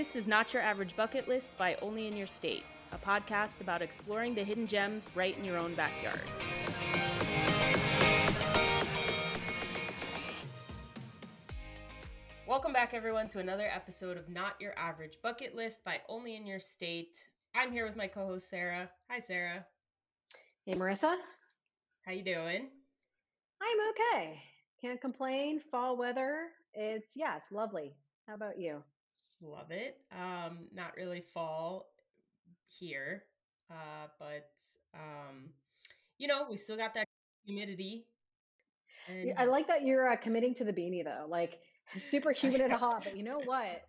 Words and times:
This 0.00 0.16
is 0.16 0.26
Not 0.26 0.54
Your 0.54 0.62
Average 0.62 0.96
Bucket 0.96 1.28
List 1.28 1.58
by 1.58 1.76
Only 1.82 2.06
in 2.06 2.16
Your 2.16 2.26
State, 2.26 2.64
a 2.90 2.96
podcast 2.96 3.60
about 3.60 3.82
exploring 3.82 4.34
the 4.34 4.42
hidden 4.42 4.66
gems 4.66 5.10
right 5.14 5.36
in 5.36 5.44
your 5.44 5.58
own 5.58 5.74
backyard. 5.74 6.22
Welcome 12.46 12.72
back, 12.72 12.94
everyone, 12.94 13.28
to 13.28 13.40
another 13.40 13.68
episode 13.70 14.16
of 14.16 14.30
Not 14.30 14.54
Your 14.58 14.72
Average 14.78 15.18
Bucket 15.22 15.54
List 15.54 15.84
by 15.84 16.00
Only 16.08 16.34
in 16.34 16.46
Your 16.46 16.60
State. 16.60 17.18
I'm 17.54 17.70
here 17.70 17.84
with 17.84 17.98
my 17.98 18.06
co-host 18.06 18.48
Sarah. 18.48 18.88
Hi, 19.10 19.18
Sarah. 19.18 19.66
Hey, 20.64 20.72
Marissa. 20.76 21.14
How 22.06 22.12
you 22.12 22.24
doing? 22.24 22.70
I'm 23.60 23.78
okay. 23.90 24.40
Can't 24.80 24.98
complain. 24.98 25.60
Fall 25.60 25.98
weather. 25.98 26.46
It's 26.72 27.12
yeah, 27.14 27.36
it's 27.36 27.52
lovely. 27.52 27.92
How 28.26 28.32
about 28.34 28.58
you? 28.58 28.82
Love 29.42 29.70
it. 29.70 29.98
Um, 30.12 30.58
not 30.74 30.96
really 30.96 31.22
fall 31.32 31.86
here, 32.66 33.24
uh, 33.70 34.08
but 34.18 34.50
um, 34.94 35.50
you 36.18 36.28
know, 36.28 36.46
we 36.50 36.56
still 36.56 36.76
got 36.76 36.94
that 36.94 37.06
humidity. 37.44 38.04
And 39.08 39.32
I 39.38 39.46
like 39.46 39.66
that 39.68 39.82
you're 39.82 40.10
uh, 40.10 40.16
committing 40.16 40.54
to 40.56 40.64
the 40.64 40.72
beanie 40.72 41.04
though. 41.04 41.26
Like 41.28 41.60
super 41.96 42.32
humid 42.32 42.60
and 42.60 42.72
hot, 42.72 43.04
but 43.04 43.16
you 43.16 43.22
know 43.22 43.40
what? 43.44 43.82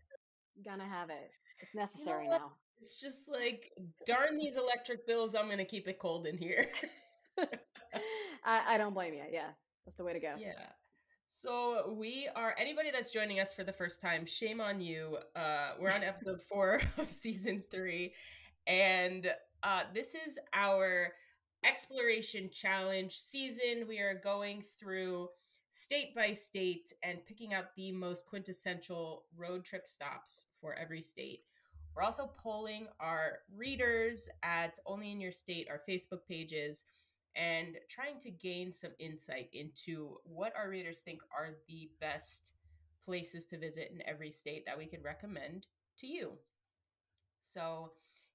Gonna 0.64 0.88
have 0.88 1.10
it. 1.10 1.32
It's 1.62 1.76
necessary 1.76 2.26
you 2.26 2.32
know 2.32 2.38
now. 2.38 2.52
It's 2.80 3.00
just 3.00 3.30
like 3.32 3.72
darn 4.08 4.38
these 4.38 4.56
electric 4.56 5.06
bills. 5.06 5.36
I'm 5.36 5.50
gonna 5.50 5.66
keep 5.66 5.88
it 5.88 6.00
cold 6.00 6.28
in 6.28 6.38
here. 6.38 6.68
I, 8.44 8.76
I 8.76 8.78
don't 8.78 8.94
blame 8.94 9.14
you. 9.14 9.24
Yeah, 9.32 9.50
that's 9.86 9.98
the 9.98 10.04
way 10.04 10.14
to 10.14 10.20
go. 10.20 10.36
Yeah. 10.40 10.54
So 11.34 11.96
we 11.98 12.28
are 12.36 12.54
anybody 12.60 12.92
that's 12.92 13.10
joining 13.10 13.40
us 13.40 13.54
for 13.54 13.64
the 13.64 13.72
first 13.72 14.02
time. 14.02 14.26
Shame 14.26 14.60
on 14.60 14.82
you. 14.82 15.18
Uh, 15.34 15.70
we're 15.80 15.90
on 15.90 16.04
episode 16.04 16.42
four 16.50 16.82
of 16.98 17.10
season 17.10 17.64
three, 17.72 18.14
and 18.68 19.34
uh, 19.64 19.84
this 19.94 20.14
is 20.14 20.38
our 20.54 21.14
exploration 21.66 22.50
challenge 22.52 23.18
season. 23.18 23.88
We 23.88 24.00
are 24.00 24.14
going 24.14 24.62
through 24.78 25.30
state 25.70 26.14
by 26.14 26.34
state 26.34 26.92
and 27.02 27.26
picking 27.26 27.54
out 27.54 27.78
the 27.78 27.94
most 27.94 28.28
quintessential 28.28 29.24
road 29.38 29.64
trip 29.64 29.88
stops 29.88 30.48
for 30.60 30.76
every 30.76 31.02
state. 31.02 31.44
We're 31.96 32.04
also 32.04 32.30
polling 32.44 32.88
our 33.00 33.40
readers 33.56 34.28
at 34.44 34.78
Only 34.86 35.14
in 35.14 35.22
Your 35.22 35.32
State, 35.32 35.70
our 35.70 35.82
Facebook 35.90 36.28
pages 36.28 36.84
and 37.36 37.78
trying 37.90 38.18
to 38.20 38.32
gain 38.32 38.72
some 38.72 38.92
insight 39.00 39.50
into 39.54 40.18
what 40.24 40.54
our 40.58 40.70
readers 40.70 41.00
think 41.00 41.22
are 41.36 41.52
the 41.68 41.90
best 42.00 42.54
places 43.04 43.46
to 43.48 43.58
visit 43.58 43.92
in 43.94 44.02
every 44.08 44.32
state 44.32 44.66
that 44.66 44.78
we 44.78 44.86
could 44.86 45.04
recommend 45.04 45.66
to 45.98 46.08
you. 46.08 46.34
So 47.40 47.92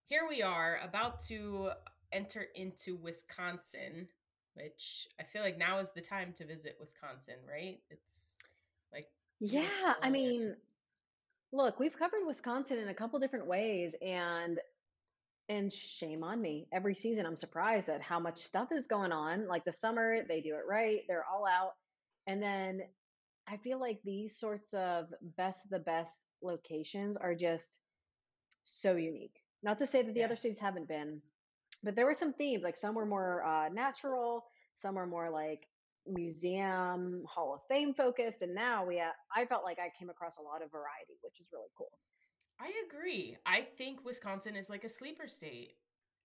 here 0.06 0.26
we 0.28 0.42
are 0.42 0.80
about 0.82 1.18
to 1.28 1.70
enter 2.12 2.46
into 2.54 2.96
Wisconsin, 2.96 4.08
which 4.54 5.08
I 5.20 5.24
feel 5.24 5.42
like 5.42 5.58
now 5.58 5.78
is 5.78 5.92
the 5.92 6.00
time 6.00 6.32
to 6.34 6.46
visit 6.46 6.76
Wisconsin, 6.80 7.36
right? 7.48 7.80
It's 7.90 8.38
like 8.92 9.08
Yeah, 9.40 9.94
I 10.02 10.10
mean, 10.10 10.56
look, 11.52 11.78
we've 11.78 11.98
covered 11.98 12.26
Wisconsin 12.26 12.78
in 12.78 12.88
a 12.88 12.94
couple 12.94 13.18
different 13.18 13.46
ways 13.46 13.94
and 14.00 14.58
and 15.48 15.72
shame 15.72 16.24
on 16.24 16.40
me. 16.40 16.66
Every 16.72 16.94
season, 16.94 17.26
I'm 17.26 17.36
surprised 17.36 17.88
at 17.88 18.02
how 18.02 18.18
much 18.18 18.38
stuff 18.38 18.72
is 18.72 18.86
going 18.86 19.12
on. 19.12 19.46
Like 19.46 19.64
the 19.64 19.72
summer, 19.72 20.18
they 20.26 20.40
do 20.40 20.54
it 20.54 20.68
right, 20.68 21.00
they're 21.08 21.24
all 21.32 21.46
out. 21.46 21.72
And 22.26 22.42
then 22.42 22.82
I 23.48 23.56
feel 23.58 23.80
like 23.80 24.00
these 24.04 24.36
sorts 24.36 24.74
of 24.74 25.06
best 25.36 25.64
of 25.64 25.70
the 25.70 25.78
best 25.78 26.24
locations 26.42 27.16
are 27.16 27.34
just 27.34 27.80
so 28.62 28.96
unique. 28.96 29.40
Not 29.62 29.78
to 29.78 29.86
say 29.86 30.02
that 30.02 30.12
the 30.12 30.20
yeah. 30.20 30.26
other 30.26 30.36
states 30.36 30.60
haven't 30.60 30.88
been, 30.88 31.20
but 31.84 31.94
there 31.94 32.06
were 32.06 32.14
some 32.14 32.32
themes. 32.32 32.64
Like 32.64 32.76
some 32.76 32.94
were 32.94 33.06
more 33.06 33.44
uh, 33.44 33.68
natural, 33.68 34.44
some 34.74 34.96
were 34.96 35.06
more 35.06 35.30
like 35.30 35.68
museum, 36.06 37.22
Hall 37.28 37.54
of 37.54 37.60
Fame 37.68 37.94
focused. 37.94 38.42
And 38.42 38.54
now 38.54 38.84
we, 38.84 38.98
have, 38.98 39.14
I 39.34 39.46
felt 39.46 39.64
like 39.64 39.78
I 39.78 39.90
came 39.96 40.10
across 40.10 40.38
a 40.38 40.42
lot 40.42 40.62
of 40.62 40.72
variety, 40.72 41.14
which 41.22 41.40
is 41.40 41.46
really 41.52 41.70
cool. 41.78 41.90
I 42.60 42.72
agree. 42.88 43.36
I 43.44 43.66
think 43.76 44.04
Wisconsin 44.04 44.56
is 44.56 44.70
like 44.70 44.84
a 44.84 44.88
sleeper 44.88 45.28
state. 45.28 45.74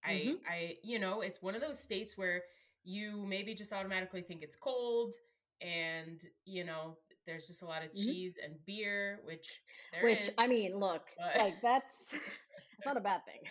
Mm-hmm. 0.08 0.36
I 0.48 0.54
I 0.54 0.76
you 0.84 1.00
know, 1.00 1.22
it's 1.22 1.42
one 1.42 1.56
of 1.56 1.62
those 1.62 1.80
states 1.80 2.18
where 2.18 2.42
you 2.84 3.26
maybe 3.28 3.54
just 3.54 3.74
automatically 3.74 4.22
think 4.22 4.42
it's 4.42 4.56
cold 4.56 5.14
and, 5.62 6.22
you 6.46 6.64
know, 6.64 6.98
there's 7.28 7.46
just 7.46 7.62
a 7.62 7.66
lot 7.66 7.84
of 7.84 7.90
mm-hmm. 7.92 8.04
cheese 8.04 8.40
and 8.44 8.56
beer, 8.66 9.20
which 9.26 9.62
Which 10.02 10.30
is, 10.30 10.36
I 10.40 10.48
mean, 10.48 10.78
look, 10.78 11.04
but... 11.18 11.38
like 11.38 11.62
that's 11.62 12.14
it's 12.78 12.86
not 12.86 12.98
a 12.98 13.02
bad 13.02 13.26
thing. 13.26 13.42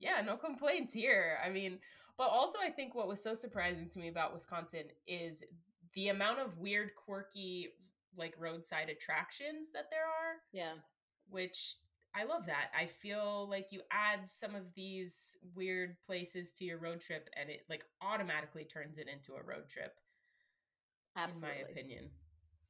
Yeah, 0.00 0.20
no 0.26 0.36
complaints 0.36 0.92
here. 0.92 1.38
I 1.44 1.50
mean, 1.50 1.78
but 2.18 2.28
also 2.28 2.58
I 2.58 2.70
think 2.70 2.94
what 2.94 3.06
was 3.08 3.22
so 3.22 3.34
surprising 3.34 3.88
to 3.90 3.98
me 3.98 4.08
about 4.08 4.32
Wisconsin 4.32 4.84
is 5.06 5.44
the 5.94 6.08
amount 6.08 6.40
of 6.40 6.58
weird, 6.58 6.90
quirky 6.96 7.68
like 8.16 8.34
roadside 8.38 8.88
attractions 8.88 9.70
that 9.72 9.86
there 9.90 10.04
are. 10.04 10.36
Yeah. 10.52 10.74
Which 11.30 11.76
I 12.14 12.24
love 12.24 12.46
that. 12.46 12.70
I 12.78 12.86
feel 12.86 13.48
like 13.48 13.68
you 13.70 13.80
add 13.90 14.28
some 14.28 14.54
of 14.54 14.74
these 14.74 15.36
weird 15.54 15.96
places 16.06 16.52
to 16.52 16.64
your 16.64 16.78
road 16.78 17.00
trip 17.00 17.28
and 17.38 17.48
it 17.48 17.62
like 17.70 17.84
automatically 18.02 18.64
turns 18.64 18.98
it 18.98 19.08
into 19.08 19.32
a 19.34 19.42
road 19.42 19.68
trip. 19.68 19.94
Absolutely. 21.16 21.50
In 21.50 21.64
my 21.64 21.70
opinion. 21.70 22.10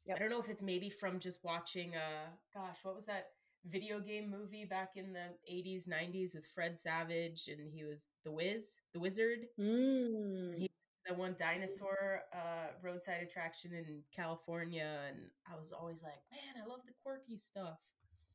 Yep. 0.06 0.16
I 0.16 0.20
don't 0.20 0.30
know 0.30 0.40
if 0.40 0.48
it's 0.48 0.62
maybe 0.62 0.90
from 0.90 1.18
just 1.18 1.44
watching 1.44 1.94
uh 1.94 2.30
gosh, 2.54 2.78
what 2.82 2.94
was 2.94 3.06
that 3.06 3.30
video 3.66 4.00
game 4.00 4.30
movie 4.30 4.64
back 4.64 4.90
in 4.96 5.12
the 5.12 5.28
80s, 5.50 5.88
90s 5.88 6.34
with 6.34 6.46
Fred 6.46 6.78
Savage 6.78 7.48
and 7.48 7.68
he 7.72 7.84
was 7.84 8.08
the 8.24 8.30
Wiz, 8.30 8.80
the 8.94 9.00
Wizard. 9.00 9.40
Mm. 9.58 10.56
He 10.56 10.68
the 11.06 11.14
one 11.14 11.34
dinosaur 11.36 12.22
uh 12.32 12.68
roadside 12.80 13.22
attraction 13.24 13.72
in 13.74 14.02
California 14.14 15.00
and 15.08 15.18
I 15.52 15.58
was 15.58 15.72
always 15.72 16.04
like, 16.04 16.22
"Man, 16.30 16.62
I 16.62 16.68
love 16.68 16.80
the 16.86 16.92
quirky 17.02 17.36
stuff." 17.36 17.78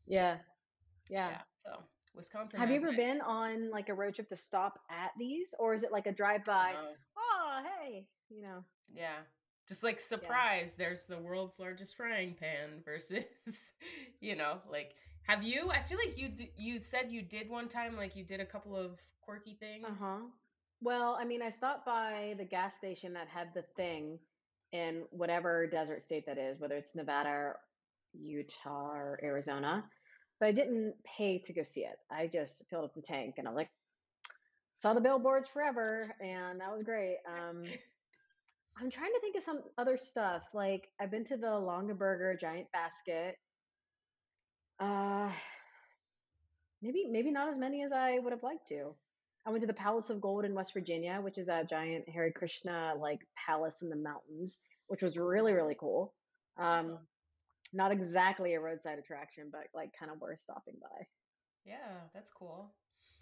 Yeah, 0.05 0.37
yeah. 1.09 1.29
yeah 1.29 1.41
so 1.57 1.83
Wisconsin. 2.17 2.59
Have 2.59 2.71
you 2.71 2.77
ever 2.77 2.91
been 2.91 3.21
on 3.21 3.69
like 3.69 3.89
a 3.89 3.93
road 3.93 4.15
trip 4.15 4.27
to 4.29 4.35
stop 4.35 4.79
at 4.89 5.11
these, 5.17 5.53
or 5.59 5.73
is 5.73 5.83
it 5.83 5.91
like 5.91 6.07
a 6.07 6.11
drive 6.11 6.43
by? 6.43 6.73
No. 6.73 6.89
Oh, 7.17 7.61
hey, 7.63 8.07
you 8.29 8.41
know. 8.41 8.63
Yeah. 8.93 9.19
Just 9.67 9.83
like 9.83 9.99
surprise, 9.99 10.75
yeah. 10.77 10.85
there's 10.85 11.05
the 11.05 11.17
world's 11.17 11.59
largest 11.59 11.95
frying 11.95 12.33
pan 12.33 12.81
versus, 12.83 13.25
you 14.21 14.35
know, 14.35 14.59
like 14.69 14.95
have 15.23 15.43
you? 15.43 15.69
I 15.69 15.79
feel 15.79 15.97
like 15.97 16.17
you 16.17 16.29
d- 16.29 16.51
you 16.57 16.79
said 16.79 17.11
you 17.11 17.21
did 17.21 17.49
one 17.49 17.67
time, 17.67 17.95
like 17.95 18.15
you 18.15 18.23
did 18.23 18.39
a 18.39 18.45
couple 18.45 18.75
of 18.75 18.99
quirky 19.21 19.57
things. 19.59 19.85
Uh 19.85 20.05
huh. 20.05 20.21
Well, 20.81 21.17
I 21.19 21.25
mean, 21.25 21.41
I 21.41 21.49
stopped 21.49 21.85
by 21.85 22.35
the 22.37 22.45
gas 22.45 22.75
station 22.75 23.13
that 23.13 23.27
had 23.27 23.53
the 23.53 23.63
thing 23.75 24.19
in 24.71 25.03
whatever 25.11 25.67
desert 25.67 26.01
state 26.01 26.25
that 26.27 26.37
is, 26.37 26.59
whether 26.59 26.75
it's 26.75 26.95
Nevada, 26.95 27.53
Utah, 28.13 28.91
or 28.91 29.19
Arizona 29.21 29.83
but 30.39 30.47
I 30.47 30.51
didn't 30.51 30.95
pay 31.03 31.39
to 31.39 31.53
go 31.53 31.63
see 31.63 31.81
it. 31.81 31.97
I 32.11 32.27
just 32.27 32.69
filled 32.69 32.85
up 32.85 32.93
the 32.93 33.01
tank 33.01 33.35
and 33.37 33.47
I 33.47 33.51
was 33.51 33.57
like, 33.57 33.69
saw 34.77 34.93
the 34.93 35.01
billboards 35.01 35.47
forever, 35.47 36.13
and 36.21 36.61
that 36.61 36.71
was 36.71 36.83
great. 36.83 37.17
Um, 37.27 37.63
I'm 38.79 38.91
trying 38.91 39.11
to 39.13 39.19
think 39.19 39.35
of 39.35 39.43
some 39.43 39.61
other 39.77 39.97
stuff. 39.97 40.49
Like 40.53 40.87
I've 41.01 41.11
been 41.11 41.23
to 41.25 41.37
the 41.37 41.47
Longaberger 41.47 42.39
Giant 42.39 42.71
Basket. 42.71 43.37
Uh, 44.79 45.31
maybe 46.83 47.07
maybe 47.09 47.31
not 47.31 47.49
as 47.49 47.57
many 47.57 47.83
as 47.83 47.91
I 47.91 48.19
would 48.19 48.31
have 48.31 48.43
liked 48.43 48.67
to. 48.67 48.93
I 49.47 49.49
went 49.49 49.61
to 49.61 49.67
the 49.67 49.73
Palace 49.73 50.11
of 50.11 50.21
Gold 50.21 50.45
in 50.45 50.53
West 50.53 50.73
Virginia, 50.73 51.19
which 51.21 51.39
is 51.39 51.47
a 51.47 51.63
giant 51.63 52.07
Hare 52.07 52.31
Krishna 52.31 52.93
like 52.99 53.19
palace 53.35 53.81
in 53.81 53.89
the 53.89 53.95
mountains, 53.95 54.61
which 54.87 55.01
was 55.01 55.17
really 55.17 55.53
really 55.53 55.75
cool. 55.79 56.13
Um, 56.59 56.99
not 57.73 57.91
exactly 57.91 58.53
a 58.53 58.59
roadside 58.59 58.99
attraction, 58.99 59.49
but 59.51 59.67
like 59.73 59.91
kind 59.97 60.11
of 60.11 60.19
worth 60.19 60.39
stopping 60.39 60.75
by. 60.81 61.05
Yeah, 61.65 62.07
that's 62.13 62.31
cool. 62.31 62.73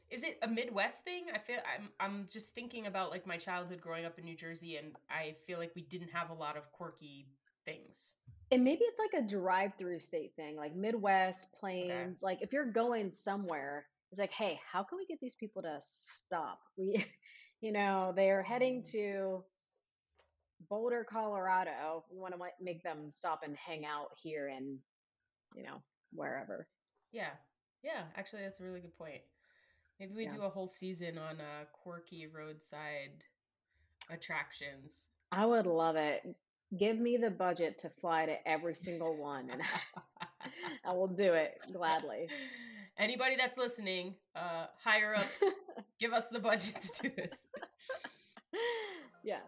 Is 0.10 0.24
it 0.24 0.38
a 0.44 0.48
Midwest 0.48 1.04
thing? 1.04 1.26
I 1.34 1.40
feel 1.40 1.58
I'm 1.66 1.90
I'm 2.00 2.28
just 2.32 2.54
thinking 2.54 2.86
about 2.86 3.10
like 3.10 3.26
my 3.26 3.38
childhood 3.38 3.82
growing 3.82 4.06
up 4.06 4.20
in 4.20 4.26
New 4.26 4.36
Jersey 4.36 4.78
and 4.78 4.92
I 5.10 5.36
feel 5.46 5.58
like 5.58 5.72
we 5.76 5.82
didn't 5.82 6.10
have 6.10 6.30
a 6.30 6.34
lot 6.34 6.58
of 6.58 6.72
quirky 6.72 7.28
things. 7.66 8.18
And 8.52 8.64
maybe 8.64 8.82
it's 8.84 9.00
like 9.00 9.24
a 9.24 9.28
drive-through 9.28 10.00
state 10.00 10.34
thing, 10.36 10.56
like 10.56 10.76
Midwest, 10.76 11.52
plains. 11.60 11.92
Okay. 11.92 12.14
Like 12.22 12.40
if 12.42 12.54
you're 12.54 12.72
going 12.72 13.12
somewhere, 13.12 13.88
it's 14.12 14.20
like, 14.20 14.32
hey, 14.32 14.60
how 14.72 14.84
can 14.84 15.00
we 15.00 15.08
get 15.08 15.20
these 15.20 15.36
people 15.36 15.64
to 15.64 15.78
stop? 15.82 16.60
We 16.78 17.04
you 17.62 17.72
know, 17.72 18.14
they're 18.16 18.44
heading 18.44 18.82
mm. 18.82 18.92
to 18.92 19.44
Boulder, 20.70 21.06
Colorado, 21.10 22.04
we 22.12 22.20
want 22.20 22.34
to 22.34 22.40
make 22.62 22.84
them 22.84 23.10
stop 23.10 23.42
and 23.44 23.56
hang 23.56 23.86
out 23.86 24.10
here 24.16 24.48
and, 24.48 24.80
you 25.56 25.64
know, 25.64 25.82
wherever. 26.14 26.68
Yeah. 27.12 27.32
Yeah. 27.84 28.04
Actually, 28.16 28.44
that's 28.44 28.60
a 28.60 28.64
really 28.64 28.82
good 28.82 28.98
point. 28.98 29.22
Maybe 30.00 30.14
we 30.14 30.24
yeah. 30.24 30.30
do 30.30 30.42
a 30.42 30.50
whole 30.50 30.68
season 30.68 31.18
on 31.18 31.40
uh, 31.40 31.66
quirky 31.72 32.28
roadside 32.28 33.24
attractions. 34.10 35.08
I 35.32 35.46
would 35.46 35.68
love 35.68 35.96
it. 35.96 36.36
Give 36.78 37.00
me 37.00 37.18
the 37.18 37.30
budget 37.30 37.78
to 37.80 37.90
fly 37.90 38.26
to 38.26 38.48
every 38.48 38.76
single 38.76 39.16
one, 39.16 39.50
and 39.50 39.62
I 40.86 40.94
will 40.94 41.08
do 41.08 41.34
it 41.34 41.60
gladly. 41.72 42.28
anybody 42.98 43.36
that's 43.36 43.58
listening, 43.58 44.16
uh, 44.36 44.68
higher 44.84 45.16
ups, 45.16 45.44
give 46.00 46.14
us 46.14 46.30
the 46.30 46.40
budget 46.40 46.76
to 46.82 47.02
do 47.04 47.16
this. 47.16 47.48
yeah. 49.24 49.40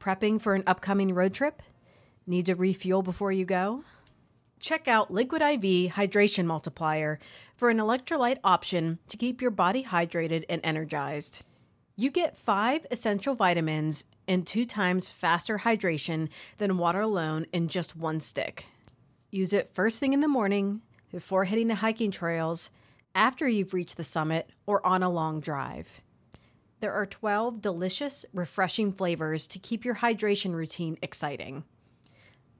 Prepping 0.00 0.40
for 0.40 0.54
an 0.54 0.62
upcoming 0.66 1.14
road 1.14 1.34
trip? 1.34 1.62
Need 2.26 2.46
to 2.46 2.54
refuel 2.54 3.02
before 3.02 3.32
you 3.32 3.44
go? 3.44 3.84
Check 4.60 4.88
out 4.88 5.12
Liquid 5.12 5.42
IV 5.42 5.92
Hydration 5.92 6.44
Multiplier 6.44 7.18
for 7.56 7.70
an 7.70 7.78
electrolyte 7.78 8.38
option 8.44 8.98
to 9.08 9.16
keep 9.16 9.40
your 9.40 9.50
body 9.50 9.84
hydrated 9.84 10.44
and 10.48 10.60
energized. 10.64 11.42
You 11.96 12.10
get 12.10 12.38
five 12.38 12.86
essential 12.90 13.34
vitamins 13.34 14.04
and 14.28 14.46
two 14.46 14.64
times 14.64 15.10
faster 15.10 15.58
hydration 15.58 16.28
than 16.58 16.78
water 16.78 17.00
alone 17.00 17.46
in 17.52 17.66
just 17.68 17.96
one 17.96 18.20
stick. 18.20 18.66
Use 19.30 19.52
it 19.52 19.74
first 19.74 19.98
thing 19.98 20.12
in 20.12 20.20
the 20.20 20.28
morning, 20.28 20.82
before 21.10 21.44
hitting 21.44 21.68
the 21.68 21.76
hiking 21.76 22.10
trails, 22.10 22.70
after 23.14 23.48
you've 23.48 23.74
reached 23.74 23.96
the 23.96 24.04
summit, 24.04 24.50
or 24.66 24.84
on 24.86 25.02
a 25.02 25.10
long 25.10 25.40
drive. 25.40 26.02
There 26.80 26.92
are 26.92 27.06
12 27.06 27.60
delicious, 27.60 28.24
refreshing 28.32 28.92
flavors 28.92 29.46
to 29.48 29.58
keep 29.58 29.84
your 29.84 29.96
hydration 29.96 30.54
routine 30.54 30.96
exciting. 31.02 31.64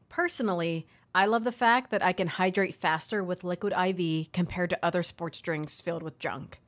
Personally, 0.08 0.86
I 1.14 1.26
love 1.26 1.44
the 1.44 1.52
fact 1.52 1.90
that 1.90 2.04
I 2.04 2.12
can 2.12 2.26
hydrate 2.26 2.74
faster 2.74 3.22
with 3.22 3.44
Liquid 3.44 3.72
IV 3.72 4.32
compared 4.32 4.70
to 4.70 4.78
other 4.84 5.02
sports 5.02 5.40
drinks 5.40 5.80
filled 5.80 6.02
with 6.02 6.18
junk. 6.18 6.60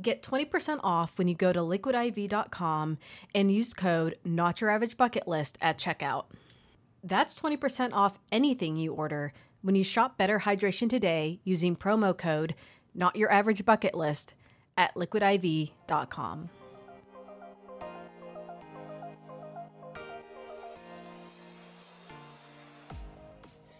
Get 0.00 0.22
20% 0.22 0.80
off 0.82 1.18
when 1.18 1.28
you 1.28 1.34
go 1.34 1.52
to 1.52 1.60
liquidiv.com 1.60 2.98
and 3.34 3.52
use 3.52 3.74
code 3.74 4.16
Not 4.24 4.60
Your 4.60 4.70
Average 4.70 4.96
Bucket 4.96 5.28
List 5.28 5.58
at 5.60 5.78
checkout. 5.78 6.24
That's 7.04 7.38
20% 7.38 7.92
off 7.92 8.18
anything 8.30 8.76
you 8.76 8.94
order 8.94 9.34
when 9.60 9.74
you 9.74 9.84
shop 9.84 10.16
Better 10.16 10.40
Hydration 10.40 10.88
today 10.88 11.40
using 11.44 11.76
promo 11.76 12.16
code 12.16 12.54
Not 12.94 13.16
Your 13.16 13.30
Average 13.30 13.66
Bucket 13.66 13.94
List 13.94 14.32
at 14.78 14.94
liquidiv.com. 14.94 16.48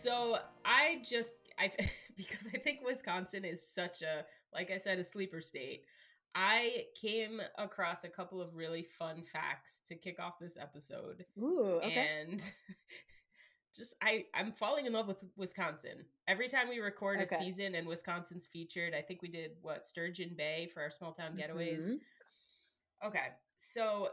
So 0.02 0.38
I 0.64 1.00
just 1.08 1.32
I 1.58 1.70
because 2.16 2.46
I 2.54 2.58
think 2.58 2.81
Wisconsin 2.84 3.44
is 3.44 3.66
such 3.66 4.02
a 4.02 4.25
like 4.52 4.70
I 4.70 4.76
said 4.78 4.99
a 4.99 5.04
sleeper 5.04 5.40
state. 5.40 5.84
I 6.34 6.87
came 6.99 7.43
across 7.58 8.04
a 8.04 8.08
couple 8.08 8.40
of 8.40 8.54
really 8.54 8.82
fun 8.82 9.22
facts 9.22 9.82
to 9.87 9.94
kick 9.94 10.19
off 10.19 10.38
this 10.40 10.56
episode. 10.56 11.26
Ooh, 11.38 11.78
okay. 11.84 12.08
And 12.22 12.43
just 13.76 13.94
I 14.02 14.25
I'm 14.34 14.50
falling 14.52 14.87
in 14.87 14.93
love 14.93 15.08
with 15.08 15.25
Wisconsin. 15.37 16.05
Every 16.26 16.48
time 16.48 16.69
we 16.69 16.78
record 16.78 17.20
Okay. 17.20 17.34
a 17.34 17.38
season 17.38 17.75
and 17.75 17.87
Wisconsin's 17.87 18.46
featured, 18.46 18.94
I 18.94 19.02
think 19.02 19.20
we 19.22 19.28
did 19.28 19.52
what 19.60 19.84
Sturgeon 19.84 20.34
Bay 20.37 20.70
for 20.72 20.81
our 20.82 20.90
small 20.90 21.12
town 21.12 21.37
getaways. 21.37 21.90
Mhm. 21.90 21.98
Okay. 23.06 23.28
So 23.56 24.08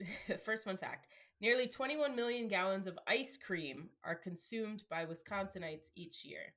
first 0.44 0.64
fun 0.64 0.76
fact. 0.76 1.08
Nearly 1.40 1.68
21 1.68 2.16
million 2.16 2.48
gallons 2.48 2.86
of 2.86 2.98
ice 3.06 3.36
cream 3.36 3.90
are 4.02 4.14
consumed 4.16 4.82
by 4.90 5.06
Wisconsinites 5.06 5.90
each 5.94 6.24
year. 6.24 6.54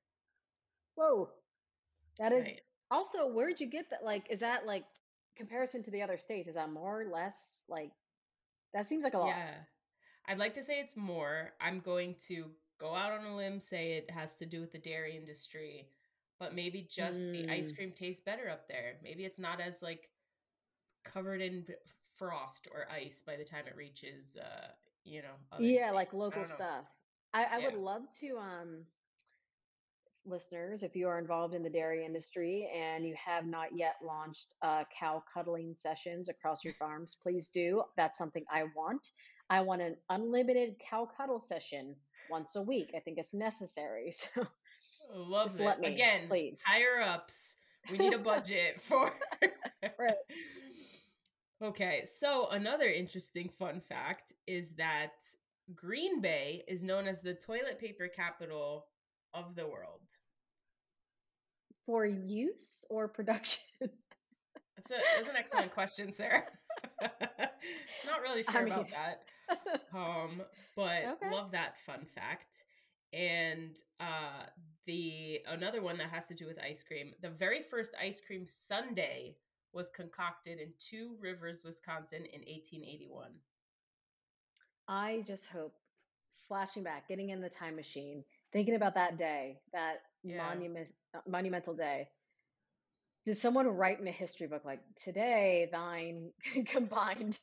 Whoa. 0.96 1.30
That 2.18 2.32
is 2.32 2.44
Right. 2.44 2.60
also 2.90 3.26
where'd 3.26 3.60
you 3.60 3.66
get 3.66 3.88
that? 3.90 4.02
Like, 4.04 4.28
is 4.30 4.40
that 4.40 4.66
like 4.66 4.84
comparison 5.36 5.82
to 5.84 5.90
the 5.90 6.02
other 6.02 6.18
states? 6.18 6.48
Is 6.48 6.56
that 6.56 6.70
more 6.70 7.02
or 7.02 7.06
less 7.06 7.64
like 7.68 7.92
that 8.72 8.86
seems 8.86 9.04
like 9.04 9.14
a 9.14 9.18
lot. 9.18 9.28
Yeah. 9.28 9.64
I'd 10.26 10.38
like 10.38 10.54
to 10.54 10.62
say 10.62 10.80
it's 10.80 10.96
more. 10.96 11.52
I'm 11.60 11.80
going 11.80 12.14
to 12.28 12.50
go 12.78 12.94
out 12.94 13.12
on 13.12 13.24
a 13.26 13.36
limb, 13.36 13.60
say 13.60 13.92
it 13.92 14.10
has 14.10 14.36
to 14.38 14.46
do 14.46 14.60
with 14.60 14.72
the 14.72 14.78
dairy 14.78 15.16
industry, 15.16 15.90
but 16.38 16.54
maybe 16.54 16.82
just 16.82 17.30
the 17.30 17.48
ice 17.50 17.70
Mm. 17.70 17.76
cream 17.76 17.92
tastes 17.92 18.20
better 18.22 18.48
up 18.48 18.66
there. 18.68 18.98
Maybe 19.02 19.24
it's 19.24 19.38
not 19.38 19.60
as 19.60 19.82
like 19.82 20.10
covered 21.04 21.40
in 21.40 21.66
frost 22.16 22.68
or 22.72 22.86
ice 22.90 23.22
by 23.26 23.36
the 23.36 23.44
time 23.44 23.64
it 23.66 23.76
reaches 23.76 24.36
uh, 24.36 24.68
you 25.04 25.22
know, 25.22 25.34
other 25.50 25.64
Yeah, 25.64 25.76
states. 25.86 25.94
like 25.94 26.12
local 26.12 26.42
don't 26.42 26.50
stuff. 26.54 26.84
I, 27.34 27.44
I 27.44 27.58
would 27.58 27.74
love 27.74 28.02
to 28.20 28.38
um 28.38 28.84
listeners, 30.24 30.82
if 30.82 30.94
you 30.94 31.08
are 31.08 31.18
involved 31.18 31.54
in 31.54 31.62
the 31.62 31.70
dairy 31.70 32.04
industry 32.04 32.70
and 32.74 33.06
you 33.06 33.14
have 33.24 33.46
not 33.46 33.76
yet 33.76 33.94
launched 34.04 34.54
uh, 34.62 34.84
cow 34.96 35.22
cuddling 35.32 35.74
sessions 35.74 36.28
across 36.28 36.64
your 36.64 36.74
farms, 36.78 37.16
please 37.22 37.48
do. 37.48 37.82
That's 37.96 38.18
something 38.18 38.44
I 38.52 38.64
want. 38.76 39.08
I 39.50 39.60
want 39.60 39.82
an 39.82 39.96
unlimited 40.10 40.76
cow 40.88 41.08
cuddle 41.16 41.40
session 41.40 41.94
once 42.28 42.56
a 42.56 42.62
week. 42.62 42.90
I 42.96 43.00
think 43.00 43.18
it's 43.18 43.34
necessary. 43.34 44.14
So 44.34 44.46
Love 45.14 45.48
Just 45.48 45.60
it. 45.60 45.66
let 45.66 45.80
me, 45.80 45.88
Again, 45.88 46.20
please. 46.28 46.60
higher 46.64 47.02
ups. 47.02 47.56
We 47.90 47.98
need 47.98 48.14
a 48.14 48.18
budget 48.32 48.80
for 48.80 49.12
Right. 49.98 50.14
Okay, 51.62 52.02
so 52.04 52.48
another 52.50 52.86
interesting 52.86 53.48
fun 53.48 53.80
fact 53.80 54.32
is 54.48 54.72
that 54.74 55.12
Green 55.74 56.20
Bay 56.20 56.64
is 56.66 56.82
known 56.82 57.06
as 57.06 57.22
the 57.22 57.34
toilet 57.34 57.78
paper 57.78 58.08
capital 58.08 58.86
of 59.32 59.54
the 59.54 59.66
world. 59.66 60.16
for 61.86 62.06
use 62.06 62.84
or 62.90 63.08
production. 63.08 63.60
That's 64.76 64.90
a 64.90 64.94
that's 65.16 65.28
an 65.28 65.36
excellent 65.36 65.72
question, 65.72 66.12
Sarah. 66.12 66.44
Not 67.02 68.22
really 68.22 68.44
I 68.48 68.52
sure 68.52 68.66
about 68.66 68.88
that. 68.90 69.22
Um, 69.94 70.42
but 70.74 71.04
Okay. 71.04 71.30
love 71.30 71.52
that 71.52 71.78
fun 71.84 72.06
fact. 72.14 72.64
And 73.12 73.78
uh 74.00 74.46
the 74.86 75.40
another 75.46 75.82
one 75.82 75.98
that 75.98 76.08
has 76.08 76.26
to 76.28 76.34
do 76.34 76.46
with 76.46 76.58
ice 76.58 76.82
cream. 76.82 77.12
The 77.20 77.28
very 77.28 77.60
first 77.62 77.94
ice 78.00 78.20
cream 78.20 78.46
sundae 78.46 79.36
was 79.72 79.88
concocted 79.90 80.58
in 80.58 80.72
Two 80.78 81.16
Rivers, 81.20 81.62
Wisconsin 81.64 82.24
in 82.26 82.40
1881. 82.40 83.30
I 84.88 85.22
just 85.26 85.46
hope, 85.46 85.74
flashing 86.48 86.82
back, 86.82 87.08
getting 87.08 87.30
in 87.30 87.40
the 87.40 87.48
time 87.48 87.76
machine, 87.76 88.24
thinking 88.52 88.74
about 88.74 88.94
that 88.94 89.16
day, 89.18 89.60
that 89.72 90.02
Yeah. 90.22 90.36
monument, 90.38 90.92
uh, 91.14 91.20
monumental 91.26 91.74
day. 91.74 92.10
Did 93.24 93.36
someone 93.36 93.68
write 93.68 94.00
in 94.00 94.08
a 94.08 94.12
history 94.12 94.48
book 94.48 94.64
like 94.64 94.80
today 94.96 95.68
thine 95.70 96.32
combined 96.66 97.38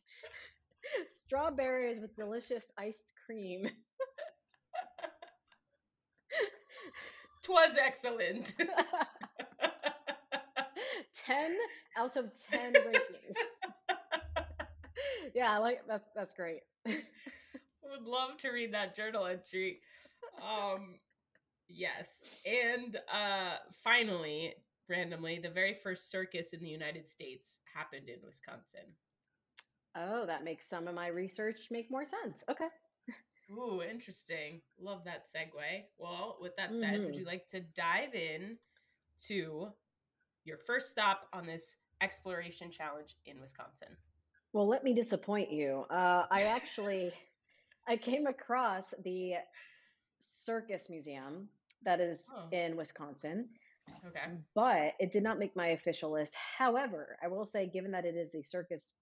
strawberries 1.10 2.00
with 2.00 2.16
delicious 2.16 2.72
iced 2.78 3.14
cream? 3.26 3.70
Twas 7.44 7.78
excellent. 7.78 8.54
10 11.30 11.58
out 11.98 12.16
of 12.18 12.32
10 12.52 12.74
rankings. 12.74 13.36
yeah, 15.36 15.52
I 15.52 15.58
like 15.58 15.82
that's 15.88 16.10
that's 16.16 16.34
great. 16.34 16.62
Would 16.86 18.04
love 18.06 18.38
to 18.40 18.50
read 18.50 18.74
that 18.74 18.96
journal 18.96 19.26
entry. 19.26 19.82
Um 20.42 20.96
yes. 21.68 22.24
And 22.46 22.98
uh 23.14 23.58
finally, 23.84 24.56
randomly, 24.88 25.40
the 25.40 25.50
very 25.50 25.74
first 25.74 26.10
circus 26.10 26.54
in 26.54 26.62
the 26.62 26.70
United 26.70 27.08
States 27.08 27.60
happened 27.74 28.10
in 28.10 28.18
Wisconsin. 28.26 28.86
Oh, 29.96 30.26
that 30.26 30.44
makes 30.44 30.68
some 30.68 30.88
of 30.88 30.96
my 30.96 31.08
research 31.08 31.68
make 31.72 31.90
more 31.92 32.06
sense. 32.06 32.44
Okay. 32.50 32.68
Ooh, 33.52 33.82
interesting. 33.82 34.62
Love 34.80 35.04
that 35.06 35.26
segue. 35.26 35.84
Well, 35.98 36.38
with 36.40 36.56
that 36.58 36.76
said, 36.76 37.00
would 37.04 37.16
Mhm. 37.16 37.20
you 37.20 37.26
like 37.26 37.48
to 37.48 37.62
dive 37.62 38.14
in 38.14 38.60
to 39.28 39.74
your 40.50 40.58
first 40.58 40.90
stop 40.90 41.28
on 41.32 41.46
this 41.46 41.78
exploration 42.02 42.72
challenge 42.72 43.14
in 43.28 43.40
Wisconsin? 43.40 43.90
Well, 44.52 44.68
let 44.68 44.84
me 44.84 44.94
disappoint 44.94 45.52
you. 45.52 45.86
Uh, 45.92 46.26
I 46.30 46.44
actually 46.44 47.12
I 47.88 47.96
came 47.96 48.26
across 48.28 48.94
the 49.04 49.36
Circus 50.18 50.90
Museum 50.90 51.48
that 51.84 52.02
is 52.02 52.26
Oh. 52.36 52.48
in 52.52 52.76
Wisconsin, 52.76 53.48
Okay. 54.08 54.26
but 54.54 54.96
it 55.00 55.14
did 55.14 55.24
not 55.24 55.40
make 55.40 55.56
my 55.56 55.68
official 55.70 56.12
list. 56.12 56.36
However, 56.36 57.18
I 57.24 57.28
will 57.28 57.46
say, 57.46 57.68
given 57.68 57.92
that 57.92 58.06
it 58.06 58.16
is 58.16 58.32
the 58.32 58.42
circus, 58.42 58.96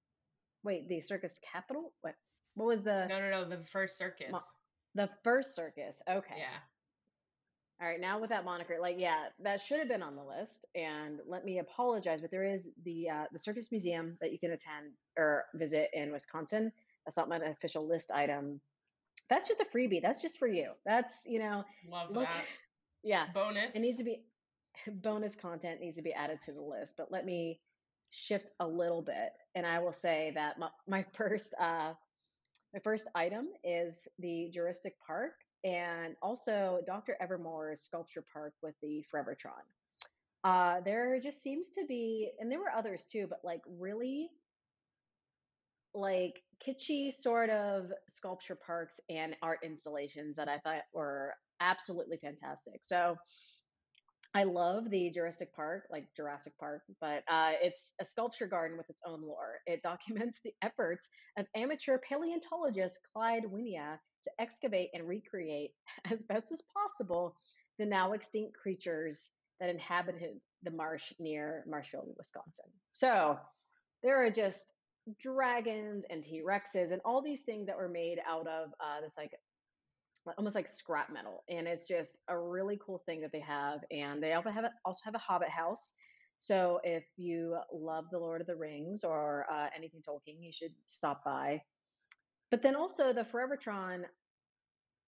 wait, 0.63 0.87
the 0.87 0.99
circus 0.99 1.39
capital. 1.39 1.91
What? 2.01 2.15
What 2.55 2.67
was 2.67 2.81
the 2.83 3.07
No, 3.07 3.19
no, 3.19 3.29
no. 3.31 3.45
The 3.49 3.63
first 3.63 3.97
circus. 3.97 4.35
the 4.95 5.09
first 5.23 5.55
circus? 5.55 6.01
Okay. 6.09 6.35
Yeah. 6.37 6.59
All 7.79 7.87
right, 7.87 8.01
now 8.01 8.19
with 8.19 8.31
that 8.31 8.43
moniker, 8.43 8.77
like, 8.81 8.95
yeah, 8.97 9.25
that 9.43 9.61
should 9.61 9.77
have 9.77 9.87
been 9.87 10.01
on 10.01 10.15
the 10.15 10.23
list. 10.23 10.65
And 10.73 11.19
let 11.27 11.45
me 11.45 11.59
apologize, 11.59 12.21
but 12.21 12.31
there 12.31 12.43
is 12.43 12.69
the 12.83 13.09
uh, 13.09 13.25
the 13.31 13.37
Circus 13.37 13.69
Museum 13.69 14.17
that 14.19 14.31
you 14.31 14.39
can 14.39 14.51
attend 14.51 14.93
or 15.15 15.45
visit 15.53 15.89
in 15.93 16.11
Wisconsin. 16.11 16.71
That's 17.05 17.17
not 17.17 17.29
my 17.29 17.37
official 17.37 17.87
list 17.87 18.09
item. 18.09 18.61
That's 19.29 19.47
just 19.47 19.61
a 19.61 19.65
freebie. 19.65 20.01
That's 20.01 20.23
just 20.23 20.39
for 20.39 20.47
you. 20.47 20.71
That's 20.85 21.21
you 21.27 21.37
know, 21.37 21.63
Love 21.87 22.09
look, 22.09 22.27
that. 22.27 22.45
yeah, 23.03 23.25
Bonus. 23.35 23.75
it 23.75 23.79
needs 23.79 23.99
to 23.99 24.03
be 24.03 24.23
bonus 24.91 25.35
content 25.35 25.79
needs 25.79 25.97
to 25.97 26.01
be 26.01 26.13
added 26.13 26.41
to 26.45 26.53
the 26.53 26.61
list. 26.61 26.95
But 26.97 27.11
let 27.11 27.25
me 27.25 27.59
shift 28.09 28.49
a 28.59 28.67
little 28.67 29.03
bit, 29.03 29.33
and 29.53 29.67
I 29.67 29.77
will 29.79 29.91
say 29.91 30.31
that 30.33 30.57
my, 30.57 30.69
my 30.87 31.05
first 31.13 31.53
uh, 31.59 31.93
my 32.73 32.79
first 32.83 33.07
item 33.13 33.49
is 33.63 34.07
the 34.17 34.49
Jurustic 34.51 34.93
Park 35.05 35.33
and 35.63 36.15
also 36.21 36.79
Dr. 36.85 37.17
Evermor's 37.21 37.81
sculpture 37.81 38.23
park 38.33 38.53
with 38.61 38.75
the 38.81 39.03
Forevertron. 39.13 39.63
Uh, 40.43 40.81
there 40.81 41.19
just 41.19 41.41
seems 41.41 41.71
to 41.71 41.85
be, 41.85 42.29
and 42.39 42.51
there 42.51 42.59
were 42.59 42.71
others 42.71 43.05
too, 43.05 43.27
but 43.27 43.39
like 43.43 43.61
really 43.67 44.29
like 45.93 46.43
kitschy 46.65 47.11
sort 47.11 47.49
of 47.49 47.91
sculpture 48.07 48.55
parks 48.55 48.99
and 49.09 49.35
art 49.41 49.59
installations 49.63 50.35
that 50.35 50.47
I 50.47 50.59
thought 50.59 50.83
were 50.93 51.33
absolutely 51.59 52.17
fantastic. 52.17 52.83
So 52.83 53.15
I 54.37 54.43
love 54.43 54.91
the 54.91 55.09
Jurustic 55.09 55.51
Park, 55.55 55.87
like 55.91 56.13
Jurassic 56.15 56.53
Park, 56.59 56.83
but 57.01 57.23
uh, 57.27 57.53
it's 57.59 57.93
a 57.99 58.05
sculpture 58.05 58.45
garden 58.45 58.77
with 58.77 58.87
its 58.87 59.01
own 59.03 59.23
lore. 59.23 59.55
It 59.65 59.81
documents 59.83 60.37
the 60.43 60.53
efforts 60.61 61.09
of 61.39 61.47
amateur 61.55 61.97
paleontologist 61.97 62.99
Clyde 63.11 63.45
Wynia 63.45 63.97
to 64.25 64.31
excavate 64.39 64.89
and 64.93 65.07
recreate 65.07 65.71
as 66.11 66.21
best 66.21 66.51
as 66.51 66.61
possible 66.71 67.35
the 67.79 67.85
now 67.87 68.13
extinct 68.13 68.53
creatures 68.55 69.31
that 69.59 69.71
inhabited 69.71 70.39
the 70.61 70.69
marsh 70.69 71.13
near 71.17 71.63
Marshfield, 71.67 72.13
Wisconsin. 72.15 72.69
So 72.91 73.39
there 74.03 74.23
are 74.23 74.29
just 74.29 74.75
dragons 75.19 76.05
and 76.11 76.23
T 76.23 76.43
Rexes 76.47 76.91
and 76.91 77.01
all 77.03 77.23
these 77.23 77.41
things 77.41 77.65
that 77.65 77.77
were 77.77 77.89
made 77.89 78.19
out 78.29 78.45
of 78.45 78.69
uh, 78.79 79.01
this 79.01 79.17
like 79.17 79.31
almost 80.37 80.55
like 80.55 80.67
scrap 80.67 81.11
metal, 81.11 81.43
and 81.49 81.67
it's 81.67 81.85
just 81.85 82.19
a 82.27 82.37
really 82.37 82.79
cool 82.85 83.01
thing 83.05 83.21
that 83.21 83.31
they 83.31 83.39
have. 83.39 83.79
And 83.91 84.21
they 84.21 84.33
also 84.33 84.49
have 84.49 84.65
a, 84.65 84.71
also 84.85 85.01
have 85.05 85.15
a 85.15 85.19
Hobbit 85.19 85.49
house. 85.49 85.93
So 86.39 86.79
if 86.83 87.03
you 87.17 87.57
love 87.73 88.05
the 88.11 88.19
Lord 88.19 88.41
of 88.41 88.47
the 88.47 88.55
Rings 88.55 89.03
or 89.03 89.45
uh, 89.51 89.67
anything 89.75 90.01
Tolkien, 90.01 90.37
you 90.39 90.51
should 90.51 90.73
stop 90.85 91.23
by. 91.23 91.61
But 92.51 92.61
then 92.61 92.75
also 92.75 93.11
the 93.11 93.23
Forevertron 93.23 94.03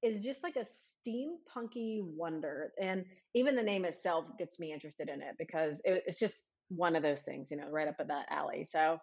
is 0.02 0.24
just 0.24 0.44
like 0.44 0.56
a 0.56 0.66
steampunky 0.66 2.02
wonder, 2.02 2.72
and 2.82 3.06
even 3.34 3.56
the 3.56 3.64
name 3.64 3.86
itself 3.86 4.26
gets 4.38 4.60
me 4.60 4.72
interested 4.72 5.10
in 5.10 5.22
it 5.22 5.36
because 5.38 5.82
it, 5.86 6.04
it's 6.08 6.20
just 6.20 6.46
one 6.70 6.96
of 6.96 7.04
those 7.04 7.22
things, 7.22 7.52
you 7.52 7.58
know, 7.58 7.70
right 7.70 7.88
up 7.88 7.96
at 8.00 8.08
that 8.08 8.28
alley. 8.30 8.64
So 8.64 9.00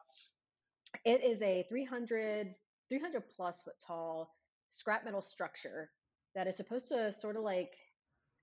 it 1.05 1.23
is 1.23 1.43
a 1.43 1.65
300 1.69 2.55
300 2.89 3.23
plus 3.37 3.63
foot 3.63 3.75
tall 3.85 4.35
scrap 4.69 5.05
metal 5.05 5.23
structure 5.23 5.91
that 6.37 6.47
is 6.47 6.57
supposed 6.57 6.89
to 6.89 7.11
sort 7.11 7.37
of 7.37 7.43
like 7.43 7.73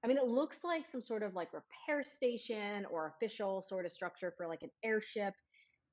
I 0.04 0.08
mean, 0.08 0.18
it 0.18 0.28
looks 0.28 0.66
like 0.66 0.86
some 0.86 1.02
sort 1.02 1.24
of 1.24 1.34
like 1.34 1.48
repair 1.54 2.04
station 2.04 2.86
or 2.92 3.08
official 3.08 3.62
sort 3.62 3.86
of 3.86 3.92
structure 3.92 4.34
for 4.36 4.48
like 4.48 4.62
an 4.62 4.70
airship. 4.84 5.34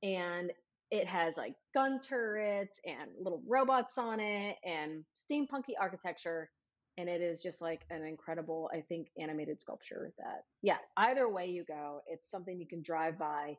And 0.02 0.50
it 0.90 1.06
has 1.06 1.36
like 1.36 1.54
gun 1.74 2.00
turrets 2.00 2.80
and 2.84 3.10
little 3.22 3.40
robots 3.46 3.98
on 3.98 4.18
it 4.18 4.56
and 4.64 5.04
steampunky 5.14 5.74
architecture. 5.80 6.50
And 6.98 7.08
it 7.08 7.20
is 7.20 7.40
just 7.40 7.62
like 7.62 7.82
an 7.90 8.04
incredible, 8.04 8.68
I 8.74 8.80
think, 8.80 9.06
animated 9.16 9.60
sculpture 9.60 10.12
that, 10.18 10.42
yeah, 10.60 10.78
either 10.96 11.28
way 11.28 11.46
you 11.46 11.64
go, 11.64 12.00
it's 12.08 12.28
something 12.28 12.58
you 12.58 12.66
can 12.66 12.82
drive 12.82 13.16
by 13.16 13.56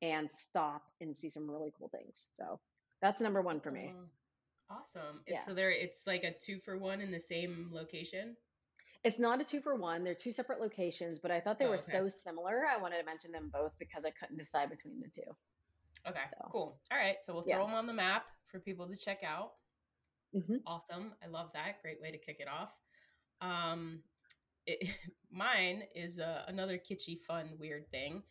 and 0.00 0.30
stop 0.30 0.82
and 1.00 1.16
see 1.16 1.28
some 1.28 1.50
really 1.50 1.72
cool 1.76 1.88
things. 1.88 2.28
So 2.34 2.60
that's 3.02 3.20
number 3.20 3.42
one 3.42 3.58
for 3.58 3.72
me. 3.72 3.90
Mm-hmm. 3.92 4.04
Awesome. 4.70 5.20
Yeah. 5.26 5.38
so 5.38 5.54
there 5.54 5.70
it's 5.70 6.06
like 6.06 6.24
a 6.24 6.32
two 6.32 6.58
for 6.64 6.76
one 6.76 7.00
in 7.00 7.10
the 7.10 7.20
same 7.20 7.70
location. 7.72 8.36
It's 9.04 9.18
not 9.18 9.40
a 9.40 9.44
two 9.44 9.60
for 9.60 9.76
one. 9.76 10.04
They're 10.04 10.14
two 10.14 10.32
separate 10.32 10.60
locations, 10.60 11.18
but 11.18 11.30
I 11.30 11.40
thought 11.40 11.58
they 11.58 11.66
oh, 11.66 11.70
were 11.70 11.74
okay. 11.74 11.92
so 11.92 12.08
similar. 12.08 12.64
I 12.66 12.80
wanted 12.80 12.98
to 12.98 13.04
mention 13.04 13.30
them 13.30 13.50
both 13.52 13.72
because 13.78 14.04
I 14.04 14.10
couldn't 14.10 14.36
decide 14.36 14.70
between 14.70 15.00
the 15.00 15.08
two. 15.08 15.30
Okay, 16.06 16.18
so, 16.30 16.48
cool. 16.50 16.80
All 16.90 16.98
right, 16.98 17.16
so 17.22 17.32
we'll 17.32 17.42
throw 17.42 17.60
yeah. 17.60 17.66
them 17.66 17.74
on 17.74 17.86
the 17.86 17.92
map 17.92 18.24
for 18.50 18.58
people 18.58 18.88
to 18.88 18.96
check 18.96 19.20
out. 19.24 19.52
Mm-hmm. 20.34 20.56
Awesome. 20.66 21.12
I 21.24 21.28
love 21.28 21.50
that. 21.54 21.80
Great 21.82 22.00
way 22.00 22.10
to 22.10 22.18
kick 22.18 22.38
it 22.40 22.48
off. 22.48 22.72
Um, 23.40 24.00
it, 24.66 24.88
mine 25.30 25.84
is 25.94 26.18
uh, 26.18 26.42
another 26.48 26.78
kitschy, 26.78 27.20
fun, 27.20 27.50
weird 27.58 27.90
thing. 27.90 28.22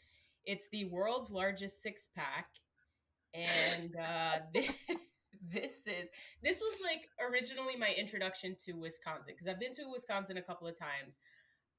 It's 0.46 0.70
the 0.70 0.86
world's 0.86 1.32
largest 1.32 1.82
six 1.82 2.10
pack, 2.16 2.48
and 3.34 3.96
uh, 3.96 4.40
this, 4.54 4.72
this 5.52 5.88
is 5.88 6.10
this 6.44 6.62
was 6.62 6.80
like 6.84 7.10
originally 7.30 7.76
my 7.78 7.94
introduction 7.98 8.56
to 8.66 8.74
Wisconsin 8.74 9.34
because 9.34 9.48
I've 9.48 9.60
been 9.60 9.74
to 9.74 9.90
Wisconsin 9.92 10.38
a 10.38 10.42
couple 10.42 10.68
of 10.68 10.78
times. 10.78 11.20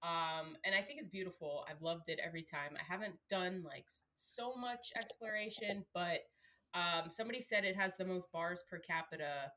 Um, 0.02 0.56
and 0.64 0.76
I 0.76 0.80
think 0.80 1.00
it's 1.00 1.08
beautiful. 1.08 1.64
I've 1.68 1.82
loved 1.82 2.08
it 2.08 2.20
every 2.24 2.42
time. 2.42 2.76
I 2.76 2.84
haven't 2.88 3.16
done 3.28 3.64
like 3.66 3.86
so 4.14 4.54
much 4.54 4.92
exploration, 4.96 5.84
but 5.92 6.20
um, 6.74 7.08
somebody 7.08 7.40
said 7.40 7.64
it 7.64 7.76
has 7.76 7.96
the 7.96 8.04
most 8.04 8.30
bars 8.30 8.62
per 8.70 8.78
capita 8.78 9.50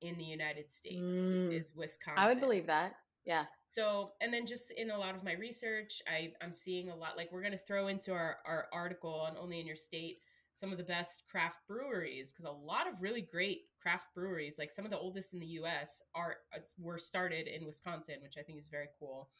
in 0.00 0.16
the 0.16 0.24
United 0.24 0.70
States 0.70 1.16
mm, 1.16 1.52
is 1.52 1.74
Wisconsin. 1.74 2.22
I 2.22 2.28
would 2.28 2.40
believe 2.40 2.66
that. 2.66 2.92
Yeah. 3.26 3.44
So, 3.68 4.12
and 4.20 4.32
then 4.32 4.46
just 4.46 4.72
in 4.76 4.90
a 4.90 4.98
lot 4.98 5.14
of 5.14 5.22
my 5.22 5.34
research, 5.34 6.00
I, 6.08 6.32
I'm 6.42 6.52
seeing 6.52 6.88
a 6.88 6.96
lot, 6.96 7.16
like 7.16 7.30
we're 7.32 7.42
going 7.42 7.52
to 7.52 7.58
throw 7.58 7.88
into 7.88 8.12
our, 8.12 8.38
our 8.46 8.66
article 8.72 9.14
on 9.14 9.36
Only 9.38 9.60
in 9.60 9.66
Your 9.66 9.76
State 9.76 10.18
some 10.60 10.70
of 10.70 10.78
the 10.78 10.84
best 10.84 11.24
craft 11.30 11.60
breweries 11.66 12.32
because 12.32 12.44
a 12.44 12.50
lot 12.50 12.86
of 12.86 13.00
really 13.00 13.22
great 13.22 13.62
craft 13.80 14.08
breweries, 14.14 14.56
like 14.58 14.70
some 14.70 14.84
of 14.84 14.90
the 14.90 14.98
oldest 14.98 15.32
in 15.32 15.40
the 15.40 15.46
U.S., 15.46 16.02
are 16.14 16.36
were 16.78 16.98
started 16.98 17.46
in 17.48 17.64
Wisconsin, 17.64 18.16
which 18.22 18.36
I 18.38 18.42
think 18.42 18.58
is 18.58 18.68
very 18.68 18.88
cool. 18.98 19.30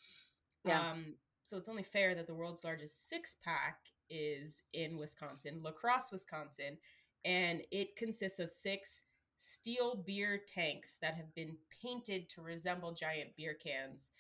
Yeah. 0.64 0.90
Um, 0.90 1.14
so 1.44 1.56
it's 1.56 1.68
only 1.68 1.82
fair 1.82 2.14
that 2.14 2.26
the 2.26 2.34
world's 2.34 2.64
largest 2.64 3.08
six 3.08 3.36
pack 3.44 3.78
is 4.08 4.62
in 4.72 4.96
Wisconsin, 4.96 5.60
La 5.62 5.72
Crosse, 5.72 6.10
Wisconsin, 6.10 6.78
and 7.24 7.62
it 7.70 7.96
consists 7.96 8.38
of 8.38 8.50
six 8.50 9.02
steel 9.36 10.02
beer 10.06 10.40
tanks 10.46 10.98
that 11.00 11.14
have 11.14 11.34
been 11.34 11.56
painted 11.82 12.28
to 12.30 12.42
resemble 12.42 12.92
giant 12.92 13.30
beer 13.36 13.54
cans. 13.54 14.10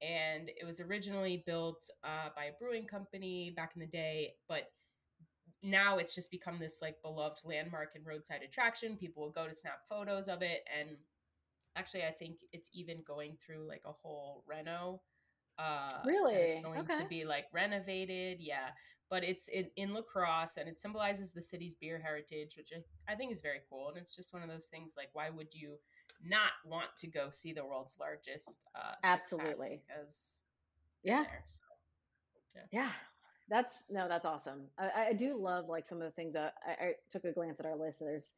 And 0.00 0.48
it 0.48 0.64
was 0.64 0.80
originally 0.80 1.42
built 1.46 1.88
uh, 2.04 2.28
by 2.36 2.44
a 2.44 2.52
brewing 2.58 2.86
company 2.86 3.52
back 3.56 3.72
in 3.74 3.80
the 3.80 3.86
day, 3.86 4.34
but 4.48 4.70
now 5.70 5.98
it's 5.98 6.14
just 6.14 6.30
become 6.30 6.58
this 6.58 6.80
like 6.82 7.00
beloved 7.02 7.40
landmark 7.44 7.90
and 7.94 8.06
roadside 8.06 8.42
attraction. 8.42 8.96
People 8.96 9.22
will 9.22 9.30
go 9.30 9.46
to 9.46 9.54
snap 9.54 9.80
photos 9.88 10.28
of 10.28 10.42
it, 10.42 10.64
and 10.78 10.90
actually, 11.76 12.04
I 12.04 12.10
think 12.10 12.38
it's 12.52 12.70
even 12.72 12.98
going 13.06 13.36
through 13.44 13.66
like 13.68 13.82
a 13.84 13.92
whole 13.92 14.44
reno. 14.46 15.00
Uh, 15.58 15.90
really, 16.04 16.34
it's 16.34 16.60
going 16.60 16.80
okay. 16.80 16.98
to 16.98 17.04
be 17.06 17.24
like 17.24 17.46
renovated. 17.52 18.38
Yeah, 18.40 18.68
but 19.10 19.24
it's 19.24 19.48
in, 19.48 19.68
in 19.76 19.94
La 19.94 20.02
Crosse 20.02 20.56
and 20.58 20.68
it 20.68 20.78
symbolizes 20.78 21.32
the 21.32 21.42
city's 21.42 21.74
beer 21.74 21.98
heritage, 21.98 22.56
which 22.56 22.70
I, 22.74 23.12
I 23.12 23.16
think 23.16 23.32
is 23.32 23.40
very 23.40 23.60
cool. 23.70 23.88
And 23.88 23.96
it's 23.96 24.14
just 24.14 24.32
one 24.32 24.42
of 24.42 24.48
those 24.48 24.66
things 24.66 24.94
like, 24.96 25.08
why 25.14 25.30
would 25.30 25.48
you 25.52 25.78
not 26.22 26.52
want 26.64 26.88
to 26.98 27.06
go 27.06 27.28
see 27.30 27.52
the 27.52 27.64
world's 27.64 27.96
largest? 27.98 28.66
Uh, 28.74 28.94
Absolutely, 29.02 29.80
because 29.86 30.42
yeah. 31.02 31.24
There, 31.24 31.44
so, 31.48 31.62
yeah, 32.54 32.62
yeah, 32.70 32.90
that's 33.48 33.82
no, 33.90 34.08
that's 34.08 34.26
awesome. 34.26 34.62
I, 34.78 35.08
I 35.08 35.12
do 35.12 35.36
love 35.36 35.68
like 35.68 35.86
some 35.86 35.98
of 35.98 36.04
the 36.04 36.10
things. 36.10 36.36
I, 36.36 36.50
I 36.66 36.92
took 37.10 37.24
a 37.24 37.32
glance 37.32 37.60
at 37.60 37.66
our 37.66 37.76
list. 37.76 38.00
There's 38.00 38.34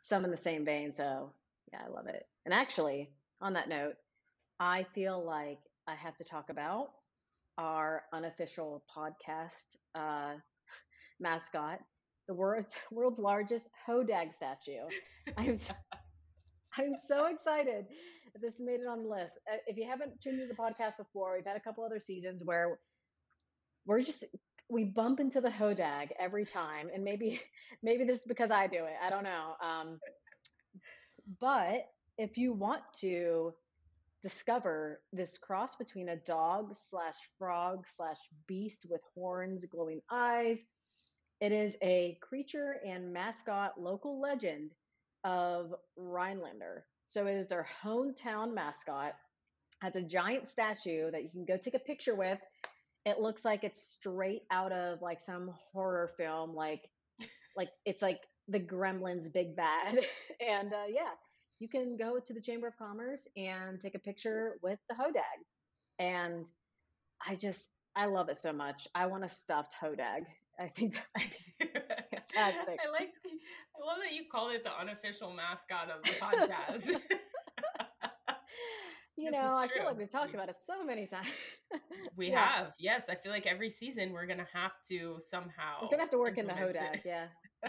some 0.00 0.24
in 0.24 0.30
the 0.30 0.36
same 0.36 0.64
vein. 0.64 0.92
So 0.92 1.32
yeah, 1.72 1.80
I 1.86 1.90
love 1.90 2.06
it. 2.06 2.26
And 2.44 2.54
actually, 2.54 3.10
on 3.40 3.54
that 3.54 3.68
note, 3.68 3.94
I 4.60 4.86
feel 4.94 5.24
like 5.24 5.58
I 5.86 5.94
have 5.94 6.16
to 6.16 6.24
talk 6.24 6.50
about 6.50 6.90
our 7.58 8.04
unofficial 8.12 8.84
podcast 8.94 9.76
uh, 9.94 10.34
mascot, 11.20 11.80
the 12.28 12.34
world's 12.34 12.76
world's 12.90 13.18
largest 13.18 13.68
Hodag 13.86 14.32
statue. 14.32 14.86
I'm 15.36 15.56
so, 15.56 15.74
I'm 16.76 16.94
so 16.96 17.26
excited 17.26 17.86
that 18.32 18.42
this 18.42 18.60
made 18.60 18.80
it 18.80 18.86
on 18.86 19.02
the 19.02 19.08
list. 19.08 19.38
Uh, 19.52 19.56
if 19.66 19.76
you 19.76 19.88
haven't 19.88 20.20
tuned 20.20 20.40
into 20.40 20.52
the 20.52 20.60
podcast 20.60 20.96
before, 20.96 21.34
we've 21.34 21.46
had 21.46 21.56
a 21.56 21.60
couple 21.60 21.84
other 21.84 22.00
seasons 22.00 22.42
where 22.44 22.78
we're 23.86 24.00
just 24.00 24.24
we 24.70 24.84
bump 24.84 25.20
into 25.20 25.40
the 25.40 25.50
hodag 25.50 26.08
every 26.18 26.44
time 26.44 26.88
and 26.94 27.04
maybe 27.04 27.40
maybe 27.82 28.04
this 28.04 28.20
is 28.20 28.24
because 28.24 28.50
i 28.50 28.66
do 28.66 28.84
it 28.84 28.94
i 29.02 29.10
don't 29.10 29.24
know 29.24 29.54
um, 29.62 29.98
but 31.40 31.86
if 32.18 32.36
you 32.36 32.52
want 32.52 32.82
to 33.00 33.52
discover 34.22 35.00
this 35.12 35.36
cross 35.36 35.76
between 35.76 36.08
a 36.08 36.16
dog 36.16 36.74
slash 36.74 37.16
frog 37.38 37.86
slash 37.86 38.16
beast 38.46 38.86
with 38.88 39.02
horns 39.14 39.64
glowing 39.66 40.00
eyes 40.10 40.64
it 41.40 41.52
is 41.52 41.76
a 41.82 42.16
creature 42.22 42.76
and 42.86 43.12
mascot 43.12 43.78
local 43.78 44.20
legend 44.20 44.70
of 45.24 45.74
rhinelander. 45.96 46.84
So 47.06 47.26
it 47.26 47.34
is 47.34 47.48
their 47.48 47.66
hometown 47.82 48.54
mascot 48.54 49.14
has 49.80 49.96
a 49.96 50.02
giant 50.02 50.46
statue 50.46 51.10
that 51.10 51.22
you 51.22 51.28
can 51.28 51.44
go 51.44 51.56
take 51.56 51.74
a 51.74 51.78
picture 51.78 52.14
with 52.14 52.38
it 53.04 53.20
looks 53.20 53.44
like 53.44 53.64
it's 53.64 53.80
straight 53.80 54.42
out 54.50 54.72
of 54.72 55.02
like 55.02 55.20
some 55.20 55.52
horror 55.72 56.10
film 56.16 56.54
like 56.54 56.88
like 57.56 57.70
it's 57.84 58.02
like 58.02 58.20
the 58.48 58.60
gremlins 58.60 59.32
big 59.32 59.56
bad. 59.56 60.00
And 60.40 60.72
uh, 60.72 60.86
yeah 60.88 61.12
you 61.60 61.68
can 61.68 61.96
go 61.96 62.18
to 62.18 62.32
the 62.34 62.40
chamber 62.40 62.66
of 62.66 62.76
commerce 62.76 63.28
and 63.36 63.80
take 63.80 63.94
a 63.94 63.98
picture 63.98 64.56
with 64.62 64.78
the 64.88 64.94
hodag. 64.94 65.22
And 65.98 66.46
i 67.26 67.34
just 67.34 67.70
i 67.96 68.06
love 68.06 68.28
it 68.28 68.36
so 68.36 68.52
much. 68.52 68.88
I 68.94 69.06
want 69.06 69.24
a 69.24 69.28
stuffed 69.28 69.74
hodag. 69.80 70.24
I 70.58 70.68
think 70.68 70.94
that's 71.14 71.50
fantastic. 71.60 72.78
I 72.86 72.90
like 72.90 73.10
i 73.26 73.86
love 73.86 73.98
that 74.02 74.14
you 74.14 74.22
call 74.30 74.50
it 74.50 74.64
the 74.64 74.76
unofficial 74.78 75.32
mascot 75.32 75.90
of 75.90 76.02
the 76.02 76.10
podcast 76.10 76.88
you 79.16 79.30
know, 79.30 79.38
I 79.38 79.68
feel 79.68 79.84
like 79.84 79.96
we've 79.96 80.10
talked 80.10 80.28
mm-hmm. 80.28 80.36
about 80.36 80.48
it 80.48 80.56
so 80.56 80.84
many 80.84 81.06
times. 81.06 81.28
we 82.16 82.30
yeah. 82.30 82.46
have, 82.46 82.72
yes. 82.78 83.08
I 83.08 83.14
feel 83.14 83.32
like 83.32 83.46
every 83.46 83.70
season 83.70 84.12
we're 84.12 84.26
gonna 84.26 84.46
have 84.52 84.72
to 84.88 85.16
somehow. 85.18 85.82
We're 85.82 85.88
gonna 85.88 86.02
have 86.02 86.10
to 86.10 86.18
work 86.18 86.38
in 86.38 86.46
the 86.46 86.52
Hodag, 86.52 87.04
yeah. 87.04 87.26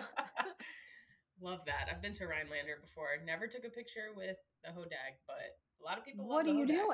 love 1.41 1.59
that. 1.65 1.89
I've 1.91 2.01
been 2.01 2.13
to 2.13 2.25
Rhinelander 2.25 2.77
before. 2.81 3.07
Never 3.25 3.47
took 3.47 3.65
a 3.65 3.69
picture 3.69 4.09
with 4.15 4.37
the 4.63 4.71
Hodag, 4.71 5.19
but 5.27 5.57
a 5.81 5.83
lot 5.83 5.97
of 5.97 6.05
people. 6.05 6.27
What 6.27 6.45
do 6.45 6.53
you 6.53 6.65
do? 6.65 6.93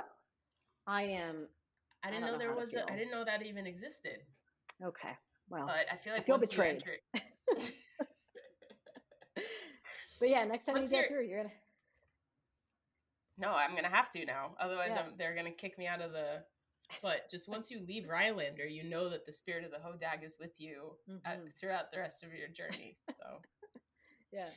I 0.87 1.03
am. 1.03 1.47
I 2.03 2.09
didn't 2.09 2.23
I 2.23 2.27
know, 2.27 2.33
know 2.33 2.39
there 2.39 2.55
was. 2.55 2.75
I 2.75 2.95
didn't 2.95 3.11
know 3.11 3.23
that 3.23 3.45
even 3.45 3.67
existed. 3.67 4.17
Okay. 4.83 5.11
Well, 5.49 5.67
but 5.67 5.85
I 5.91 5.97
feel 5.97 6.13
like 6.13 6.23
I 6.23 6.25
feel 6.25 6.37
betrayed. 6.37 6.83
but 7.13 7.21
yeah, 10.21 10.45
next 10.45 10.65
time 10.65 10.75
What's 10.75 10.91
you 10.91 11.01
get 11.01 11.09
through, 11.09 11.25
you're 11.25 11.43
gonna. 11.43 11.53
No, 13.41 13.51
I'm 13.51 13.75
gonna 13.75 13.89
have 13.89 14.09
to 14.11 14.25
now. 14.25 14.51
Otherwise, 14.59 14.91
yeah. 14.91 15.03
they're 15.17 15.35
gonna 15.35 15.51
kick 15.51 15.77
me 15.77 15.87
out 15.87 16.01
of 16.01 16.11
the. 16.11 16.43
But 17.01 17.29
just 17.29 17.47
once 17.47 17.71
you 17.71 17.79
leave 17.87 18.07
Rhinelander, 18.07 18.67
you 18.67 18.83
know 18.83 19.09
that 19.09 19.25
the 19.25 19.31
spirit 19.31 19.63
of 19.63 19.71
the 19.71 19.77
Hodag 19.77 20.23
is 20.25 20.37
with 20.39 20.59
you 20.59 20.97
mm-hmm. 21.09 21.25
at, 21.25 21.39
throughout 21.57 21.91
the 21.91 21.99
rest 21.99 22.23
of 22.23 22.29
your 22.33 22.49
journey. 22.49 22.97
So. 23.09 23.39
yeah. 24.33 24.49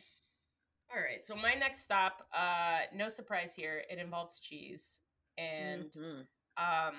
All 0.93 1.01
right. 1.01 1.25
So 1.25 1.37
my 1.37 1.55
next 1.55 1.83
stop, 1.83 2.23
uh, 2.37 2.81
no 2.93 3.09
surprise 3.09 3.55
here, 3.55 3.83
it 3.89 3.99
involves 3.99 4.41
cheese, 4.41 5.01
and 5.39 5.93
mm-hmm. 5.93 6.21
um, 6.59 6.95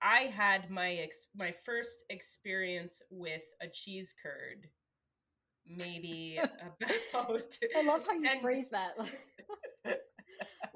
I 0.00 0.20
had 0.20 0.70
my 0.70 0.92
ex- 0.92 1.26
my 1.36 1.52
first 1.64 2.04
experience 2.08 3.02
with 3.10 3.42
a 3.60 3.66
cheese 3.68 4.14
curd 4.22 4.68
maybe 5.68 6.38
about 7.14 7.58
I 7.76 7.82
love 7.82 8.04
how 8.06 8.14
you 8.14 8.40
phrase 8.40 8.66
that. 8.70 8.96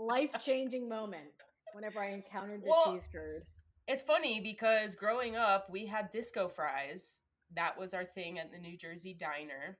Life 0.01 0.31
changing 0.43 0.89
moment 0.89 1.31
whenever 1.75 2.01
I 2.01 2.11
encountered 2.11 2.63
the 2.63 2.71
well, 2.71 2.93
cheese 2.93 3.09
curd. 3.13 3.45
It's 3.87 4.03
funny 4.03 4.41
because 4.41 4.95
growing 4.95 5.37
up 5.37 5.69
we 5.71 5.87
had 5.87 6.11
disco 6.11 6.49
fries. 6.49 7.21
That 7.55 7.79
was 7.79 7.95
our 7.95 8.05
thing 8.05 8.39
at 8.39 8.53
the 8.53 8.59
New 8.59 8.77
Jersey 8.77 9.15
diner. 9.15 9.79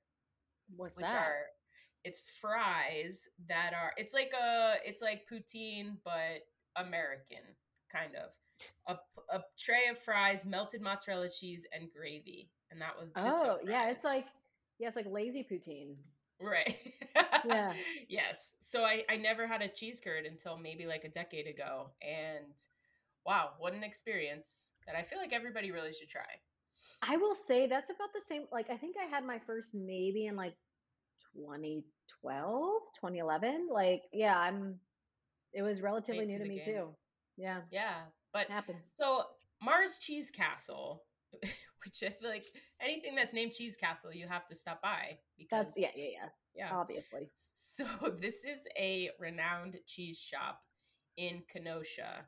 What's 0.77 0.97
which 0.97 1.07
that? 1.07 1.17
Are, 1.17 1.47
it's 2.05 2.23
fries 2.41 3.29
that 3.49 3.73
are 3.75 3.93
it's 3.97 4.15
like 4.15 4.33
a 4.33 4.75
it's 4.85 5.03
like 5.03 5.29
poutine 5.31 5.97
but 6.05 6.43
American 6.77 7.43
kind 7.93 8.15
of 8.17 8.31
a, 8.87 8.97
a 9.33 9.43
tray 9.59 9.89
of 9.91 9.99
fries, 9.99 10.45
melted 10.45 10.81
mozzarella 10.81 11.29
cheese, 11.31 11.67
and 11.73 11.89
gravy, 11.91 12.51
and 12.71 12.81
that 12.81 12.99
was 12.99 13.13
oh 13.17 13.59
yeah, 13.67 13.91
it's 13.91 14.05
like 14.05 14.27
yeah, 14.79 14.89
it's 14.89 14.97
like 14.97 15.07
lazy 15.11 15.47
poutine. 15.51 15.97
Right. 16.41 16.77
yeah. 17.45 17.73
Yes. 18.09 18.55
So 18.61 18.85
I 18.85 19.05
I 19.09 19.17
never 19.17 19.47
had 19.47 19.63
a 19.63 19.69
cheese 19.69 20.01
curd 20.01 20.27
until 20.27 20.57
maybe 20.57 20.87
like 20.87 21.05
a 21.05 21.09
decade 21.09 21.47
ago, 21.47 21.91
and 22.03 22.55
wow, 23.27 23.51
what 23.59 23.75
an 23.75 23.85
experience 23.85 24.73
that 24.87 24.97
I 24.97 25.03
feel 25.03 25.19
like 25.19 25.33
everybody 25.33 25.71
really 25.71 25.93
should 25.93 26.09
try. 26.09 26.23
I 27.03 27.17
will 27.17 27.35
say 27.35 27.67
that's 27.67 27.91
about 27.91 28.13
the 28.15 28.21
same. 28.21 28.45
Like 28.51 28.71
I 28.71 28.77
think 28.77 28.97
I 29.01 29.05
had 29.05 29.25
my 29.25 29.39
first 29.39 29.75
maybe 29.75 30.27
in 30.27 30.37
like 30.37 30.55
2012, 31.35 32.83
2011. 32.95 33.69
Like 33.73 34.03
yeah, 34.13 34.37
I'm. 34.39 34.77
It 35.53 35.63
was 35.63 35.83
relatively 35.83 36.27
new 36.27 36.39
to, 36.39 36.45
to 36.45 36.49
me 36.49 36.57
game. 36.57 36.65
too. 36.65 36.89
Yeah. 37.37 37.61
Yeah. 37.71 37.95
But 38.33 38.43
it 38.43 38.51
happens. 38.51 38.85
So 38.95 39.25
Mars 39.63 39.99
Cheese 39.99 40.31
Castle, 40.31 41.03
which 41.85 42.03
I 42.03 42.11
feel 42.11 42.31
like 42.31 42.45
anything 42.81 43.15
that's 43.15 43.33
named 43.33 43.53
Cheese 43.53 43.77
Castle, 43.77 44.13
you 44.13 44.27
have 44.29 44.47
to 44.47 44.55
stop 44.55 44.83
by 44.83 45.13
because 45.39 45.67
that's 45.67 45.79
yeah, 45.79 45.89
yeah, 45.97 46.11
yeah. 46.13 46.29
Yeah. 46.55 46.71
Obviously. 46.73 47.27
So 47.29 47.85
this 48.21 48.45
is 48.45 48.67
a 48.77 49.11
renowned 49.19 49.77
cheese 49.87 50.19
shop 50.19 50.61
in 51.17 51.43
Kenosha. 51.51 52.27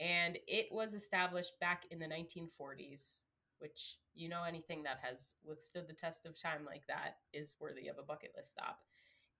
And 0.00 0.38
it 0.46 0.66
was 0.70 0.94
established 0.94 1.58
back 1.60 1.84
in 1.90 1.98
the 1.98 2.06
1940s, 2.06 3.22
which 3.58 3.98
you 4.14 4.28
know 4.28 4.44
anything 4.44 4.82
that 4.84 4.98
has 5.02 5.34
withstood 5.44 5.88
the 5.88 5.94
test 5.94 6.26
of 6.26 6.40
time 6.40 6.64
like 6.66 6.86
that 6.88 7.16
is 7.32 7.56
worthy 7.60 7.88
of 7.88 7.98
a 7.98 8.02
bucket 8.02 8.32
list 8.36 8.50
stop. 8.50 8.80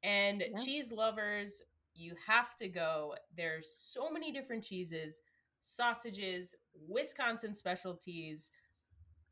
And 0.03 0.43
yeah. 0.47 0.59
cheese 0.63 0.93
lovers, 0.93 1.63
you 1.95 2.15
have 2.27 2.55
to 2.57 2.69
go. 2.69 3.15
There's 3.37 3.71
so 3.71 4.11
many 4.11 4.33
different 4.33 4.65
cheeses 4.65 5.21
sausages, 5.65 6.55
Wisconsin 6.87 7.55
specialties. 7.55 8.53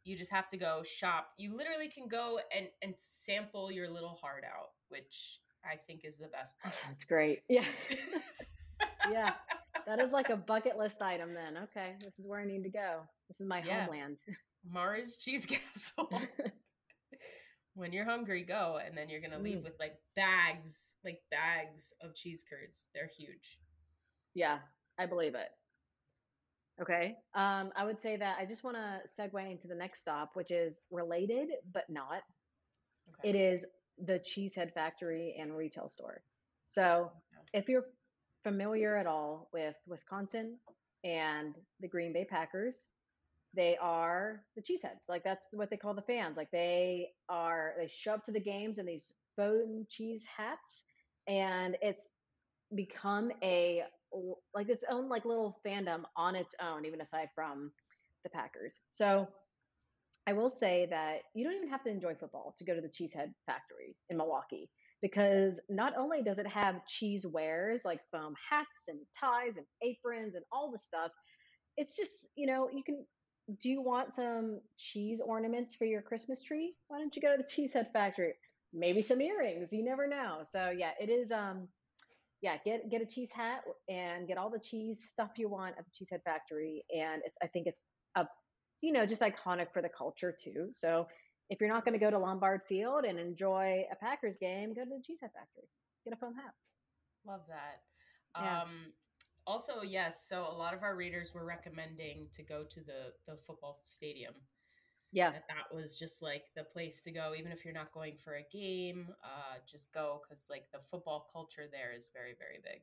You 0.05 0.17
just 0.17 0.33
have 0.33 0.49
to 0.49 0.57
go 0.57 0.83
shop. 0.83 1.29
You 1.39 1.57
literally 1.57 1.89
can 1.89 2.09
go 2.09 2.41
and 2.55 2.67
and 2.83 2.95
sample 2.99 3.71
your 3.71 3.89
little 3.89 4.19
heart 4.21 4.45
out, 4.45 4.71
which 4.89 5.41
I 5.65 5.77
think 5.77 6.05
is 6.05 6.19
the 6.19 6.29
best 6.29 6.59
part. 6.61 6.75
That 6.75 6.83
sounds 6.83 7.05
great. 7.05 7.43
Yeah. 7.49 7.65
yeah. 9.11 9.33
That 9.87 10.01
is 10.01 10.13
like 10.13 10.31
a 10.31 10.37
bucket 10.49 10.77
list 10.77 11.03
item 11.03 11.35
then. 11.35 11.65
Okay, 11.65 11.95
this 12.01 12.19
is 12.19 12.27
where 12.27 12.41
I 12.41 12.45
need 12.45 12.63
to 12.65 12.71
go. 12.71 13.01
This 13.29 13.41
is 13.41 13.47
my 13.47 13.63
yeah. 13.63 13.85
homeland. 13.85 14.19
Mars 14.69 15.17
Cheese 15.17 15.47
Castle. 15.47 16.11
when 17.75 17.93
you're 17.93 18.05
hungry, 18.05 18.43
go, 18.43 18.79
and 18.85 18.97
then 18.97 19.09
you're 19.09 19.21
gonna 19.21 19.39
leave 19.39 19.59
mm. 19.59 19.65
with 19.65 19.75
like 19.81 19.95
bags, 20.15 20.95
like 21.05 21.21
bags 21.31 21.93
of 22.03 22.15
cheese 22.15 22.45
curds. 22.49 22.89
They're 22.95 23.11
huge. 23.17 23.59
Yeah, 24.35 24.59
I 24.99 25.07
believe 25.07 25.35
it. 25.35 25.49
Okay. 26.83 27.15
Um, 27.35 27.71
I 27.77 27.85
would 27.85 28.01
say 28.01 28.17
that 28.17 28.37
I 28.41 28.45
just 28.45 28.65
want 28.65 28.77
to 28.77 29.01
segue 29.09 29.51
into 29.51 29.69
the 29.69 29.75
next 29.75 30.01
stop, 30.01 30.31
which 30.35 30.51
is 30.51 30.81
related 30.91 31.51
but 31.73 31.89
not. 31.89 32.23
Okay. 33.21 33.31
It 33.31 33.37
is 33.37 33.67
the 34.05 34.19
Cheesehead 34.19 34.73
Factory 34.75 35.37
and 35.39 35.57
Retail 35.57 35.89
Store. 35.89 36.23
So, 36.67 37.13
if 37.53 37.69
you're 37.69 37.85
familiar 38.43 38.97
at 38.97 39.07
all 39.07 39.49
with 39.53 39.77
Wisconsin 39.87 40.57
and 41.05 41.55
the 41.81 41.89
Green 41.89 42.13
Bay 42.13 42.25
Packers, 42.25 42.89
they 43.55 43.77
are 43.81 44.43
the 44.57 44.63
cheeseheads. 44.63 45.09
Like 45.09 45.23
that's 45.25 45.45
what 45.53 45.71
they 45.71 45.77
call 45.77 45.95
the 45.95 46.03
fans. 46.03 46.37
Like 46.37 46.51
they 46.51 47.11
are 47.29 47.75
they 47.79 47.87
show 47.87 48.15
up 48.15 48.25
to 48.25 48.33
the 48.33 48.41
games 48.41 48.79
in 48.79 48.87
these 48.87 49.13
foam 49.37 49.87
cheese 49.89 50.25
hats, 50.37 50.87
and 51.29 51.77
it's 51.83 52.09
become 52.75 53.31
a 53.43 53.85
like 54.55 54.69
its 54.69 54.85
own 54.91 55.09
like 55.09 55.25
little 55.25 55.61
fandom 55.67 56.03
on 56.17 56.35
its 56.37 56.55
own, 56.61 56.85
even 56.85 57.01
aside 57.01 57.29
from 57.35 57.73
the 58.25 58.31
Packers. 58.31 58.81
So 58.91 59.29
I 60.27 60.35
will 60.35 60.51
say 60.51 60.87
that 60.91 61.23
you 61.35 61.45
don't 61.45 61.57
even 61.57 61.69
have 61.71 61.83
to 61.85 61.91
enjoy 61.91 62.15
football 62.15 62.55
to 62.59 62.65
go 62.65 62.75
to 62.75 62.81
the 62.81 62.89
Cheesehead 62.89 63.33
Factory 63.47 63.97
in 64.09 64.17
Milwaukee 64.17 64.71
because 65.01 65.61
not 65.69 65.95
only 65.97 66.23
does 66.23 66.39
it 66.39 66.47
have 66.47 66.87
cheese 66.87 67.27
wares 67.27 67.85
like 67.85 68.01
foam 68.13 68.35
hats 68.51 68.87
and 68.89 69.01
ties 69.19 69.57
and 69.57 69.67
aprons 69.83 70.37
and 70.37 70.45
all 70.53 70.71
the 70.71 70.79
stuff, 70.79 71.11
it's 71.77 71.97
just, 71.97 72.29
you 72.37 72.47
know, 72.47 72.69
you 72.73 72.85
can 72.85 73.05
do 73.61 73.69
you 73.69 73.83
want 73.83 74.15
some 74.15 74.61
cheese 74.79 75.21
ornaments 75.21 75.75
for 75.75 75.85
your 75.85 76.01
Christmas 76.01 76.45
tree? 76.45 76.75
Why 76.87 76.99
don't 76.99 77.15
you 77.17 77.21
go 77.21 77.37
to 77.37 77.43
the 77.43 77.49
Cheesehead 77.49 77.93
Factory? 77.93 78.35
Maybe 78.73 79.03
some 79.03 79.21
earrings, 79.21 79.73
you 79.73 79.85
never 79.85 80.07
know. 80.07 80.41
So 80.49 80.71
yeah, 80.71 80.93
it 81.01 81.11
is 81.11 81.33
um 81.33 81.69
yeah, 82.43 82.57
get 82.65 82.91
get 82.91 83.01
a 83.01 83.07
cheese 83.07 83.31
hat 83.31 83.63
and 83.89 84.27
get 84.27 84.37
all 84.37 84.51
the 84.51 84.59
cheese 84.59 85.09
stuff 85.09 85.31
you 85.37 85.49
want 85.49 85.77
at 85.79 85.85
the 85.85 85.91
Cheesehead 85.93 86.23
Factory, 86.25 86.85
and 86.95 87.23
it's 87.25 87.39
I 87.43 87.47
think 87.47 87.69
it's 87.69 87.81
a 88.17 88.27
you 88.81 88.93
know 88.93 89.07
just 89.07 89.23
iconic 89.23 89.73
for 89.73 89.81
the 89.81 89.89
culture 89.89 90.35
too. 90.39 90.69
So 90.73 91.07
if 91.51 91.61
you're 91.61 91.71
not 91.71 91.85
going 91.85 91.95
to 91.95 92.01
go 92.01 92.11
to 92.11 92.17
Lambeau 92.17 92.61
Field 92.61 93.05
and 93.05 93.19
enjoy 93.19 93.85
a 93.93 93.97
Packers 93.97 94.37
game, 94.37 94.75
go 94.75 94.83
to 94.85 94.91
the 94.91 94.97
Cheesehead 94.97 95.33
Factory. 95.33 95.69
Get 96.05 96.15
a 96.15 96.17
foam 96.17 96.35
hat. 96.35 96.53
Love 97.25 97.43
that. 97.49 98.43
Yeah. 98.43 98.63
Um, 98.63 98.71
also, 99.47 99.83
yes. 99.83 100.27
So 100.29 100.47
a 100.51 100.57
lot 100.57 100.75
of 100.75 100.83
our 100.83 100.97
readers 100.97 101.33
were 101.33 101.45
recommending 101.45 102.27
to 102.33 102.43
go 102.43 102.65
to 102.65 102.81
the 102.81 103.13
the 103.29 103.39
football 103.47 103.83
stadium 103.85 104.35
yeah. 105.13 105.31
that 105.31 105.45
that 105.49 105.75
was 105.75 105.99
just 105.99 106.23
like 106.23 106.45
the 106.57 106.65
place 106.65 107.03
to 107.03 107.13
go 107.13 107.33
even 107.39 107.53
if 107.53 107.65
you're 107.65 107.75
not 107.75 107.93
going 107.93 108.17
for 108.17 108.35
a 108.35 108.47
game 108.53 109.09
uh 109.23 109.59
just 109.71 109.93
go 109.93 110.21
because 110.23 110.49
like 110.51 110.65
the 110.73 110.79
football 110.79 111.29
culture 111.33 111.65
there 111.71 111.93
is 111.97 112.11
very 112.13 112.35
very 112.39 112.59
big. 112.63 112.83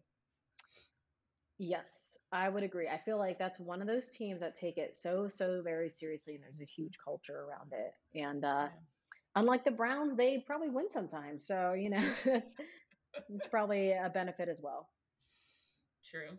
Yes 1.58 2.18
i 2.32 2.48
would 2.48 2.64
agree 2.64 2.88
i 2.88 2.98
feel 2.98 3.18
like 3.18 3.38
that's 3.38 3.60
one 3.60 3.82
of 3.82 3.88
those 3.88 4.10
teams 4.10 4.40
that 4.40 4.56
take 4.56 4.78
it 4.78 4.96
so 4.96 5.28
so 5.28 5.62
very 5.62 5.90
seriously 5.90 6.36
and 6.36 6.44
there's 6.44 6.62
a 6.62 6.66
huge 6.66 6.98
culture 7.04 7.46
around 7.50 7.74
it 7.74 7.94
and 8.18 8.46
uh 8.46 8.68
yeah. 8.68 8.70
unlike 9.36 9.66
the 9.66 9.72
browns 9.72 10.16
they 10.16 10.38
probably 10.48 10.70
win 10.70 10.90
sometimes 10.90 11.46
so 11.46 11.74
you 11.74 11.90
know 11.90 12.04
it's, 12.26 12.54
it's 13.30 13.48
probably 13.48 13.92
a 13.92 14.10
benefit 14.14 14.48
as 14.48 14.62
well. 14.62 14.88
True 16.10 16.38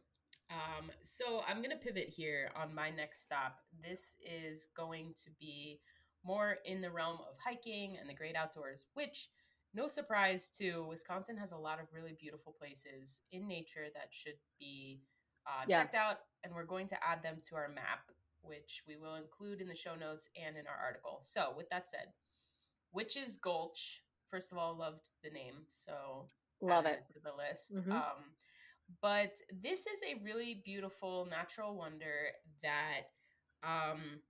um, 0.50 0.90
so 1.02 1.42
I'm 1.48 1.58
going 1.58 1.70
to 1.70 1.76
pivot 1.76 2.08
here 2.08 2.50
on 2.56 2.74
my 2.74 2.90
next 2.90 3.22
stop. 3.22 3.58
This 3.82 4.16
is 4.20 4.66
going 4.76 5.14
to 5.24 5.30
be 5.38 5.80
more 6.24 6.58
in 6.64 6.80
the 6.80 6.90
realm 6.90 7.18
of 7.20 7.36
hiking 7.42 7.96
and 7.98 8.08
the 8.08 8.14
great 8.14 8.36
outdoors, 8.36 8.86
which, 8.94 9.28
no 9.72 9.86
surprise 9.86 10.50
to 10.58 10.84
Wisconsin 10.88 11.36
has 11.36 11.52
a 11.52 11.56
lot 11.56 11.78
of 11.78 11.86
really 11.94 12.16
beautiful 12.18 12.52
places 12.58 13.20
in 13.30 13.46
nature 13.46 13.86
that 13.94 14.08
should 14.10 14.34
be 14.58 15.00
uh, 15.46 15.64
yeah. 15.68 15.78
checked 15.78 15.94
out. 15.94 16.18
And 16.42 16.52
we're 16.52 16.64
going 16.64 16.88
to 16.88 16.96
add 17.06 17.22
them 17.22 17.36
to 17.48 17.54
our 17.54 17.68
map, 17.68 18.10
which 18.42 18.82
we 18.88 18.96
will 18.96 19.14
include 19.14 19.60
in 19.60 19.68
the 19.68 19.74
show 19.76 19.94
notes 19.94 20.28
and 20.34 20.56
in 20.56 20.66
our 20.66 20.84
article. 20.84 21.18
So, 21.22 21.52
with 21.56 21.70
that 21.70 21.88
said, 21.88 22.08
Witches 22.92 23.36
Gulch, 23.36 24.02
first 24.28 24.50
of 24.50 24.58
all, 24.58 24.76
loved 24.76 25.10
the 25.22 25.30
name. 25.30 25.54
So, 25.68 26.26
love 26.60 26.86
it 26.86 27.04
to 27.12 27.20
the 27.22 27.30
list. 27.30 27.74
Mm-hmm. 27.76 27.92
Um, 27.92 28.34
but 29.02 29.36
this 29.62 29.80
is 29.80 30.00
a 30.08 30.22
really 30.24 30.62
beautiful 30.64 31.26
natural 31.30 31.74
wonder 31.76 32.30
that 32.62 33.02
um 33.62 34.20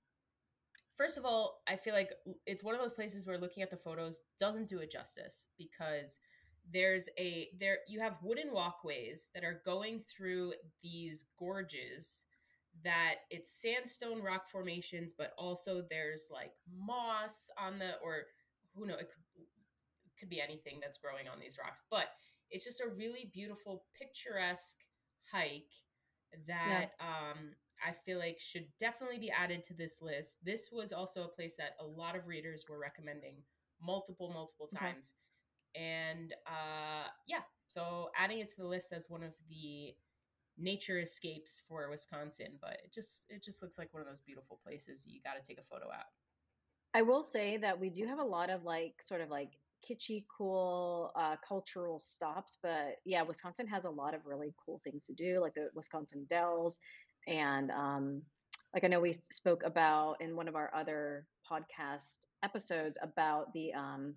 first 0.97 1.19
of 1.19 1.25
all 1.25 1.63
i 1.69 1.77
feel 1.77 1.95
like 1.95 2.11
it's 2.47 2.65
one 2.65 2.75
of 2.75 2.81
those 2.81 2.93
places 2.93 3.27
where 3.27 3.39
looking 3.39 3.63
at 3.63 3.71
the 3.71 3.77
photos 3.77 4.23
doesn't 4.39 4.69
do 4.69 4.79
it 4.79 4.91
justice 4.91 5.47
because 5.59 6.19
there's 6.73 7.09
a 7.19 7.49
there 7.59 7.79
you 7.89 8.01
have 8.01 8.19
wooden 8.23 8.53
walkways 8.53 9.31
that 9.35 9.45
are 9.45 9.63
going 9.65 10.01
through 10.01 10.53
these 10.83 11.25
gorges 11.39 12.25
that 12.85 13.17
it's 13.31 13.61
sandstone 13.61 14.23
rock 14.23 14.47
formations 14.47 15.15
but 15.17 15.33
also 15.37 15.83
there's 15.91 16.29
like 16.33 16.53
moss 16.73 17.51
on 17.59 17.79
the 17.79 17.93
or 18.05 18.23
who 18.75 18.87
know 18.87 18.95
it 18.95 19.09
could, 19.09 19.45
could 20.19 20.29
be 20.29 20.41
anything 20.41 20.79
that's 20.81 20.99
growing 20.99 21.27
on 21.33 21.41
these 21.41 21.59
rocks 21.59 21.83
but 21.91 22.09
it's 22.51 22.65
just 22.65 22.81
a 22.81 22.89
really 22.89 23.31
beautiful 23.33 23.85
picturesque 23.99 24.79
hike 25.33 25.73
that 26.47 26.93
yeah. 27.01 27.07
um 27.07 27.53
I 27.87 27.93
feel 27.93 28.19
like 28.19 28.39
should 28.39 28.67
definitely 28.79 29.19
be 29.19 29.31
added 29.31 29.63
to 29.65 29.75
this 29.75 30.03
list. 30.03 30.39
This 30.45 30.69
was 30.71 30.93
also 30.93 31.25
a 31.25 31.29
place 31.29 31.57
that 31.57 31.77
a 31.81 31.87
lot 31.87 32.15
of 32.15 32.27
readers 32.27 32.67
were 32.69 32.79
recommending 32.79 33.37
multiple, 33.83 34.31
multiple 34.31 34.67
times. 34.67 35.15
And 35.75 36.35
uh, 36.47 37.09
yeah, 37.27 37.43
so 37.69 38.11
adding 38.17 38.41
it 38.41 38.49
to 38.51 38.57
the 38.59 38.67
list 38.67 38.93
as 38.93 39.09
one 39.09 39.23
of 39.23 39.33
the 39.49 39.95
nature 40.59 41.01
escapes 41.01 41.63
for 41.69 41.89
Wisconsin, 41.91 42.59
but 42.61 42.79
it 42.85 42.93
just 42.93 43.27
it 43.31 43.43
just 43.43 43.63
looks 43.63 43.79
like 43.79 43.93
one 43.95 44.03
of 44.03 44.09
those 44.09 44.21
beautiful 44.21 44.59
places 44.63 45.07
you 45.07 45.21
got 45.23 45.43
to 45.43 45.49
take 45.49 45.59
a 45.59 45.63
photo 45.63 45.87
at. 45.93 46.07
I 46.93 47.03
will 47.03 47.23
say 47.23 47.57
that 47.59 47.79
we 47.79 47.89
do 47.89 48.05
have 48.07 48.19
a 48.19 48.25
lot 48.25 48.51
of 48.51 48.65
like 48.65 49.01
sort 49.01 49.21
of 49.21 49.31
like 49.31 49.53
kitschy, 49.89 50.25
cool 50.37 51.13
uh, 51.17 51.37
cultural 51.47 51.99
stops, 51.99 52.59
but 52.63 52.97
yeah, 53.05 53.23
Wisconsin 53.23 53.67
has 53.67 53.85
a 53.85 53.91
lot 53.91 54.15
of 54.15 54.27
really 54.27 54.55
cool 54.65 54.81
things 54.85 55.07
to 55.07 55.15
do, 55.15 55.41
like 55.41 55.55
the 55.55 55.69
Wisconsin 55.75 56.27
Dells, 56.29 56.79
and 57.27 57.71
um, 57.71 58.23
like 58.75 58.85
I 58.85 58.89
know 58.89 59.01
we 59.01 59.13
spoke 59.13 59.63
about 59.65 60.17
in 60.21 60.37
one 60.37 60.49
of 60.49 60.57
our 60.57 60.71
other 60.75 61.27
podcast 61.51 62.27
episodes 62.43 62.97
about 63.03 63.53
the 63.53 63.73
um, 63.73 64.15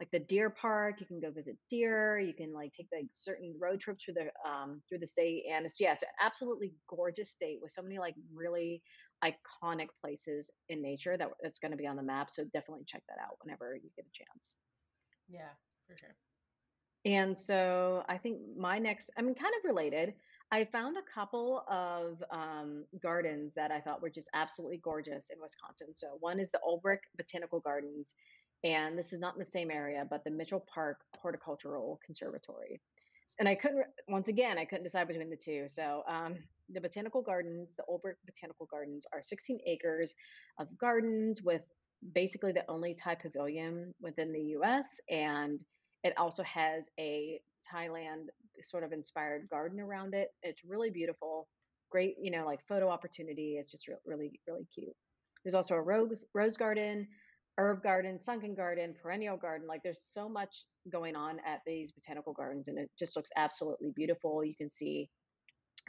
like 0.00 0.10
the 0.10 0.18
deer 0.18 0.50
park. 0.50 1.00
You 1.00 1.06
can 1.06 1.20
go 1.20 1.30
visit 1.30 1.56
deer. 1.70 2.18
You 2.18 2.34
can 2.34 2.52
like 2.52 2.72
take 2.72 2.88
like 2.92 3.06
certain 3.10 3.54
road 3.60 3.80
trips 3.80 4.04
through 4.04 4.14
the 4.14 4.48
um, 4.48 4.82
through 4.88 4.98
the 4.98 5.06
state, 5.06 5.44
and 5.50 5.64
it's 5.64 5.80
yeah, 5.80 5.92
it's 5.92 6.02
an 6.02 6.08
absolutely 6.20 6.74
gorgeous 6.88 7.30
state 7.30 7.58
with 7.62 7.72
so 7.72 7.82
many 7.82 7.98
like 7.98 8.14
really 8.34 8.82
iconic 9.24 9.88
places 10.00 10.50
in 10.68 10.82
nature 10.82 11.16
that 11.16 11.28
that's 11.42 11.58
going 11.58 11.70
to 11.70 11.78
be 11.78 11.86
on 11.86 11.96
the 11.96 12.02
map. 12.02 12.30
So 12.30 12.44
definitely 12.52 12.84
check 12.86 13.02
that 13.08 13.22
out 13.22 13.38
whenever 13.42 13.74
you 13.74 13.90
get 13.96 14.04
a 14.04 14.12
chance. 14.12 14.56
Yeah, 15.28 15.50
for 15.86 15.96
sure. 15.96 16.14
And 17.04 17.36
so 17.38 18.04
I 18.08 18.18
think 18.18 18.38
my 18.56 18.78
next, 18.78 19.10
I 19.16 19.22
mean, 19.22 19.34
kind 19.34 19.52
of 19.58 19.64
related. 19.64 20.14
I 20.50 20.64
found 20.64 20.96
a 20.96 21.12
couple 21.12 21.64
of 21.68 22.22
um, 22.30 22.84
gardens 23.00 23.52
that 23.54 23.70
I 23.70 23.80
thought 23.80 24.02
were 24.02 24.10
just 24.10 24.28
absolutely 24.34 24.78
gorgeous 24.78 25.30
in 25.30 25.40
Wisconsin. 25.40 25.94
So 25.94 26.16
one 26.20 26.38
is 26.38 26.50
the 26.50 26.60
Olbrich 26.66 27.00
Botanical 27.16 27.60
Gardens, 27.60 28.14
and 28.64 28.98
this 28.98 29.12
is 29.12 29.20
not 29.20 29.34
in 29.34 29.38
the 29.38 29.44
same 29.44 29.70
area, 29.70 30.06
but 30.08 30.24
the 30.24 30.30
Mitchell 30.30 30.64
Park 30.72 30.98
Horticultural 31.20 32.00
Conservatory. 32.04 32.80
And 33.40 33.48
I 33.48 33.56
couldn't, 33.56 33.84
once 34.08 34.28
again, 34.28 34.56
I 34.56 34.64
couldn't 34.64 34.84
decide 34.84 35.08
between 35.08 35.30
the 35.30 35.36
two. 35.36 35.66
So 35.68 36.02
um, 36.08 36.36
the 36.72 36.80
Botanical 36.80 37.22
Gardens, 37.22 37.74
the 37.74 37.84
Olbrich 37.88 38.16
Botanical 38.24 38.66
Gardens, 38.66 39.06
are 39.12 39.22
16 39.22 39.60
acres 39.66 40.14
of 40.58 40.68
gardens 40.78 41.42
with 41.42 41.62
basically 42.12 42.52
the 42.52 42.68
only 42.70 42.94
Thai 42.94 43.14
pavilion 43.16 43.94
within 44.00 44.32
the 44.32 44.40
U.S. 44.40 45.00
and 45.10 45.60
it 46.04 46.14
also 46.16 46.42
has 46.44 46.84
a 47.00 47.40
Thailand 47.72 48.26
sort 48.62 48.84
of 48.84 48.92
inspired 48.92 49.48
garden 49.50 49.80
around 49.80 50.14
it. 50.14 50.28
It's 50.42 50.64
really 50.64 50.90
beautiful. 50.90 51.48
Great, 51.90 52.16
you 52.20 52.30
know, 52.30 52.44
like 52.44 52.60
photo 52.68 52.88
opportunity. 52.88 53.56
It's 53.58 53.70
just 53.70 53.88
re- 53.88 53.94
really, 54.04 54.40
really 54.46 54.66
cute. 54.74 54.94
There's 55.44 55.54
also 55.54 55.74
a 55.74 55.82
rose 55.82 56.24
rose 56.34 56.56
garden, 56.56 57.08
herb 57.58 57.82
garden, 57.82 58.18
sunken 58.18 58.54
garden, 58.54 58.94
perennial 59.00 59.36
garden. 59.36 59.66
Like 59.66 59.82
there's 59.82 60.02
so 60.02 60.28
much 60.28 60.64
going 60.90 61.16
on 61.16 61.38
at 61.46 61.60
these 61.66 61.92
botanical 61.92 62.32
gardens, 62.32 62.68
and 62.68 62.78
it 62.78 62.90
just 62.98 63.16
looks 63.16 63.30
absolutely 63.36 63.90
beautiful. 63.94 64.44
You 64.44 64.54
can 64.56 64.70
see 64.70 65.10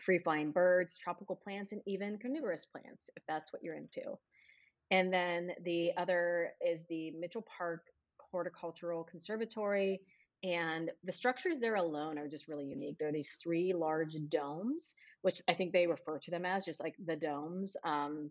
free 0.02 0.20
flying 0.20 0.52
birds, 0.52 0.98
tropical 0.98 1.36
plants, 1.36 1.72
and 1.72 1.82
even 1.86 2.18
carnivorous 2.20 2.66
plants 2.66 3.10
if 3.16 3.24
that's 3.28 3.52
what 3.52 3.64
you're 3.64 3.76
into. 3.76 4.18
And 4.92 5.12
then 5.12 5.52
the 5.64 5.92
other 5.98 6.54
is 6.66 6.84
the 6.90 7.12
Mitchell 7.12 7.46
Park 7.58 7.86
Horticultural 8.32 9.04
Conservatory. 9.04 10.02
And 10.44 10.92
the 11.04 11.12
structures 11.12 11.60
there 11.60 11.76
alone 11.76 12.18
are 12.18 12.28
just 12.28 12.48
really 12.48 12.66
unique. 12.66 12.98
There 13.00 13.08
are 13.08 13.14
these 13.14 13.38
three 13.42 13.74
large 13.74 14.16
domes, 14.30 14.94
which 15.24 15.42
I 15.48 15.54
think 15.54 15.74
they 15.74 15.88
refer 15.88 16.20
to 16.20 16.32
them 16.32 16.46
as 16.46 16.64
just 16.64 16.80
like 16.80 16.96
the 17.06 17.16
domes. 17.16 17.76
Um, 17.84 18.30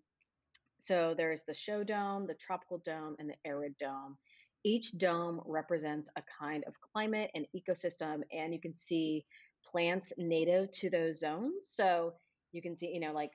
so 0.78 1.14
there's 1.16 1.42
the 1.42 1.54
show 1.54 1.82
dome, 1.82 2.26
the 2.26 2.34
tropical 2.34 2.78
dome, 2.84 3.16
and 3.18 3.30
the 3.30 3.36
arid 3.44 3.76
dome. 3.78 4.16
Each 4.62 4.96
dome 4.96 5.40
represents 5.46 6.10
a 6.16 6.22
kind 6.40 6.64
of 6.66 6.74
climate 6.80 7.30
and 7.34 7.46
ecosystem, 7.54 8.22
and 8.32 8.52
you 8.52 8.60
can 8.60 8.74
see 8.74 9.24
plants 9.64 10.12
native 10.16 10.70
to 10.72 10.90
those 10.90 11.18
zones. 11.18 11.68
So 11.68 12.14
you 12.52 12.62
can 12.62 12.76
see, 12.76 12.88
you 12.88 13.00
know, 13.00 13.12
like 13.12 13.32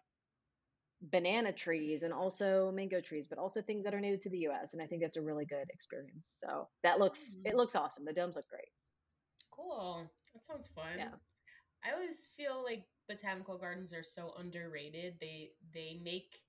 banana 1.03 1.51
trees 1.51 2.03
and 2.03 2.13
also 2.13 2.71
mango 2.71 3.01
trees, 3.01 3.25
but 3.27 3.39
also 3.39 3.61
things 3.61 3.83
that 3.83 3.93
are 3.93 3.99
native 3.99 4.19
to 4.21 4.29
the 4.29 4.47
US. 4.49 4.73
And 4.73 4.81
I 4.81 4.85
think 4.85 5.01
that's 5.01 5.17
a 5.17 5.21
really 5.21 5.45
good 5.45 5.69
experience. 5.73 6.37
So 6.39 6.67
that 6.83 6.99
looks 6.99 7.35
mm-hmm. 7.35 7.47
it 7.47 7.55
looks 7.55 7.75
awesome. 7.75 8.05
The 8.05 8.13
domes 8.13 8.35
look 8.35 8.47
great. 8.47 8.69
Cool. 9.51 10.09
That 10.33 10.43
sounds 10.43 10.67
fun. 10.67 10.97
Yeah. 10.97 11.09
I 11.83 11.93
always 11.93 12.29
feel 12.37 12.63
like 12.63 12.83
botanical 13.09 13.57
gardens 13.57 13.93
are 13.93 14.03
so 14.03 14.33
underrated. 14.39 15.15
They 15.19 15.51
they 15.73 15.99
make 16.03 16.41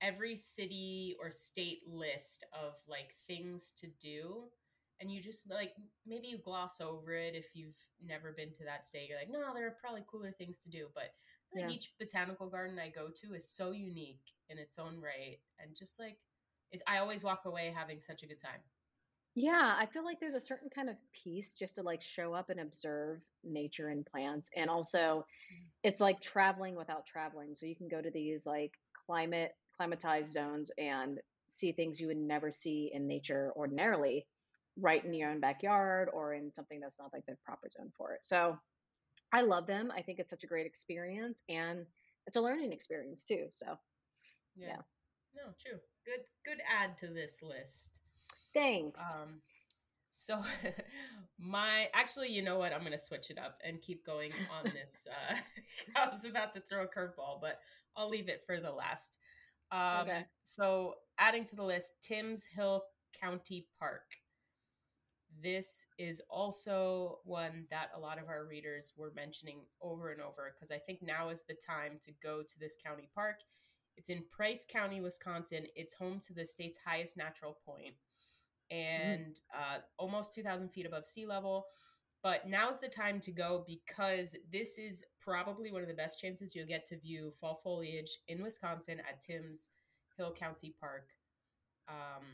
every 0.00 0.36
city 0.36 1.16
or 1.20 1.30
state 1.30 1.80
list 1.86 2.44
of 2.52 2.74
like 2.88 3.14
things 3.26 3.72
to 3.76 3.88
do 4.00 4.44
and 5.00 5.10
you 5.10 5.20
just 5.20 5.50
like 5.50 5.72
maybe 6.06 6.28
you 6.28 6.38
gloss 6.38 6.80
over 6.80 7.12
it 7.12 7.34
if 7.34 7.46
you've 7.54 7.74
never 8.04 8.32
been 8.32 8.52
to 8.52 8.64
that 8.64 8.84
state 8.84 9.08
you're 9.08 9.18
like 9.18 9.30
no 9.30 9.40
there 9.54 9.66
are 9.66 9.76
probably 9.80 10.04
cooler 10.10 10.30
things 10.30 10.58
to 10.58 10.70
do 10.70 10.86
but 10.94 11.10
like 11.54 11.64
yeah. 11.68 11.74
each 11.74 11.92
botanical 11.98 12.48
garden 12.48 12.78
I 12.78 12.88
go 12.88 13.08
to 13.08 13.34
is 13.34 13.48
so 13.48 13.72
unique 13.72 14.32
in 14.48 14.58
its 14.58 14.78
own 14.78 15.00
right, 15.00 15.38
and 15.58 15.74
just 15.76 15.98
like 15.98 16.18
it, 16.72 16.82
I 16.86 16.98
always 16.98 17.22
walk 17.22 17.42
away 17.46 17.72
having 17.74 18.00
such 18.00 18.22
a 18.22 18.26
good 18.26 18.40
time. 18.40 18.60
Yeah, 19.34 19.76
I 19.78 19.86
feel 19.86 20.04
like 20.04 20.18
there's 20.18 20.34
a 20.34 20.40
certain 20.40 20.68
kind 20.68 20.90
of 20.90 20.96
peace 21.12 21.54
just 21.54 21.76
to 21.76 21.82
like 21.82 22.02
show 22.02 22.34
up 22.34 22.50
and 22.50 22.58
observe 22.58 23.20
nature 23.44 23.88
and 23.88 24.04
plants. 24.04 24.50
And 24.56 24.68
also, 24.68 24.98
mm-hmm. 24.98 25.64
it's 25.84 26.00
like 26.00 26.20
traveling 26.20 26.74
without 26.74 27.06
traveling. 27.06 27.54
So 27.54 27.66
you 27.66 27.76
can 27.76 27.88
go 27.88 28.02
to 28.02 28.10
these 28.10 28.46
like 28.46 28.72
climate, 29.06 29.52
climatized 29.80 30.26
zones 30.26 30.72
and 30.76 31.20
see 31.48 31.72
things 31.72 32.00
you 32.00 32.08
would 32.08 32.16
never 32.16 32.50
see 32.50 32.90
in 32.92 33.06
nature 33.06 33.52
ordinarily 33.56 34.26
right 34.80 35.04
in 35.04 35.14
your 35.14 35.30
own 35.30 35.40
backyard 35.40 36.08
or 36.12 36.34
in 36.34 36.50
something 36.50 36.80
that's 36.80 36.98
not 36.98 37.12
like 37.12 37.24
the 37.26 37.36
proper 37.44 37.68
zone 37.68 37.92
for 37.96 38.14
it. 38.14 38.20
So 38.22 38.56
I 39.32 39.42
love 39.42 39.66
them. 39.66 39.92
I 39.94 40.02
think 40.02 40.18
it's 40.18 40.30
such 40.30 40.44
a 40.44 40.46
great 40.46 40.66
experience 40.66 41.42
and 41.48 41.84
it's 42.26 42.36
a 42.36 42.40
learning 42.40 42.72
experience 42.72 43.24
too. 43.24 43.46
So, 43.50 43.78
yeah. 44.56 44.68
yeah. 44.68 44.76
No, 45.36 45.42
true. 45.62 45.78
Good 46.04 46.24
good 46.44 46.58
add 46.68 46.96
to 46.98 47.08
this 47.08 47.40
list. 47.42 48.00
Thanks. 48.54 49.00
Um 49.00 49.40
so 50.10 50.42
my 51.38 51.88
actually, 51.92 52.30
you 52.30 52.42
know 52.42 52.58
what? 52.58 52.72
I'm 52.72 52.80
going 52.80 52.92
to 52.92 52.98
switch 52.98 53.30
it 53.30 53.38
up 53.38 53.58
and 53.62 53.80
keep 53.82 54.04
going 54.06 54.32
on 54.50 54.64
this 54.72 55.06
uh 55.10 55.36
I 55.96 56.06
was 56.06 56.24
about 56.24 56.54
to 56.54 56.60
throw 56.60 56.84
a 56.84 56.86
curveball, 56.86 57.40
but 57.40 57.60
I'll 57.96 58.08
leave 58.08 58.28
it 58.28 58.42
for 58.46 58.60
the 58.60 58.70
last. 58.70 59.18
Um 59.70 60.02
okay. 60.02 60.24
so 60.42 60.94
adding 61.18 61.44
to 61.44 61.56
the 61.56 61.64
list 61.64 61.92
Timm's 62.00 62.46
Hill 62.46 62.84
County 63.20 63.66
Park. 63.78 64.04
This 65.42 65.86
is 65.98 66.22
also 66.28 67.18
one 67.24 67.66
that 67.70 67.90
a 67.94 68.00
lot 68.00 68.18
of 68.18 68.28
our 68.28 68.44
readers 68.44 68.92
were 68.96 69.12
mentioning 69.14 69.60
over 69.80 70.10
and 70.10 70.20
over 70.20 70.52
because 70.54 70.70
I 70.70 70.78
think 70.78 71.00
now 71.02 71.28
is 71.28 71.44
the 71.48 71.54
time 71.54 71.98
to 72.02 72.12
go 72.22 72.42
to 72.42 72.58
this 72.58 72.76
county 72.84 73.08
park. 73.14 73.36
It's 73.96 74.10
in 74.10 74.24
Price 74.30 74.64
County, 74.68 75.00
Wisconsin. 75.00 75.66
It's 75.74 75.94
home 75.94 76.18
to 76.26 76.32
the 76.32 76.44
state's 76.44 76.78
highest 76.84 77.16
natural 77.16 77.58
point 77.66 77.94
and 78.70 79.34
mm. 79.34 79.40
uh, 79.54 79.78
almost 79.96 80.34
2,000 80.34 80.68
feet 80.70 80.86
above 80.86 81.06
sea 81.06 81.26
level. 81.26 81.66
But 82.22 82.48
now's 82.48 82.80
the 82.80 82.88
time 82.88 83.20
to 83.20 83.30
go 83.30 83.64
because 83.66 84.34
this 84.52 84.78
is 84.78 85.04
probably 85.20 85.70
one 85.70 85.82
of 85.82 85.88
the 85.88 85.94
best 85.94 86.20
chances 86.20 86.54
you'll 86.54 86.66
get 86.66 86.84
to 86.86 86.98
view 86.98 87.30
fall 87.40 87.60
foliage 87.62 88.18
in 88.26 88.42
Wisconsin 88.42 89.00
at 89.00 89.20
Timm's 89.20 89.68
Hill 90.16 90.34
County 90.36 90.74
Park. 90.80 91.10
Um, 91.88 92.24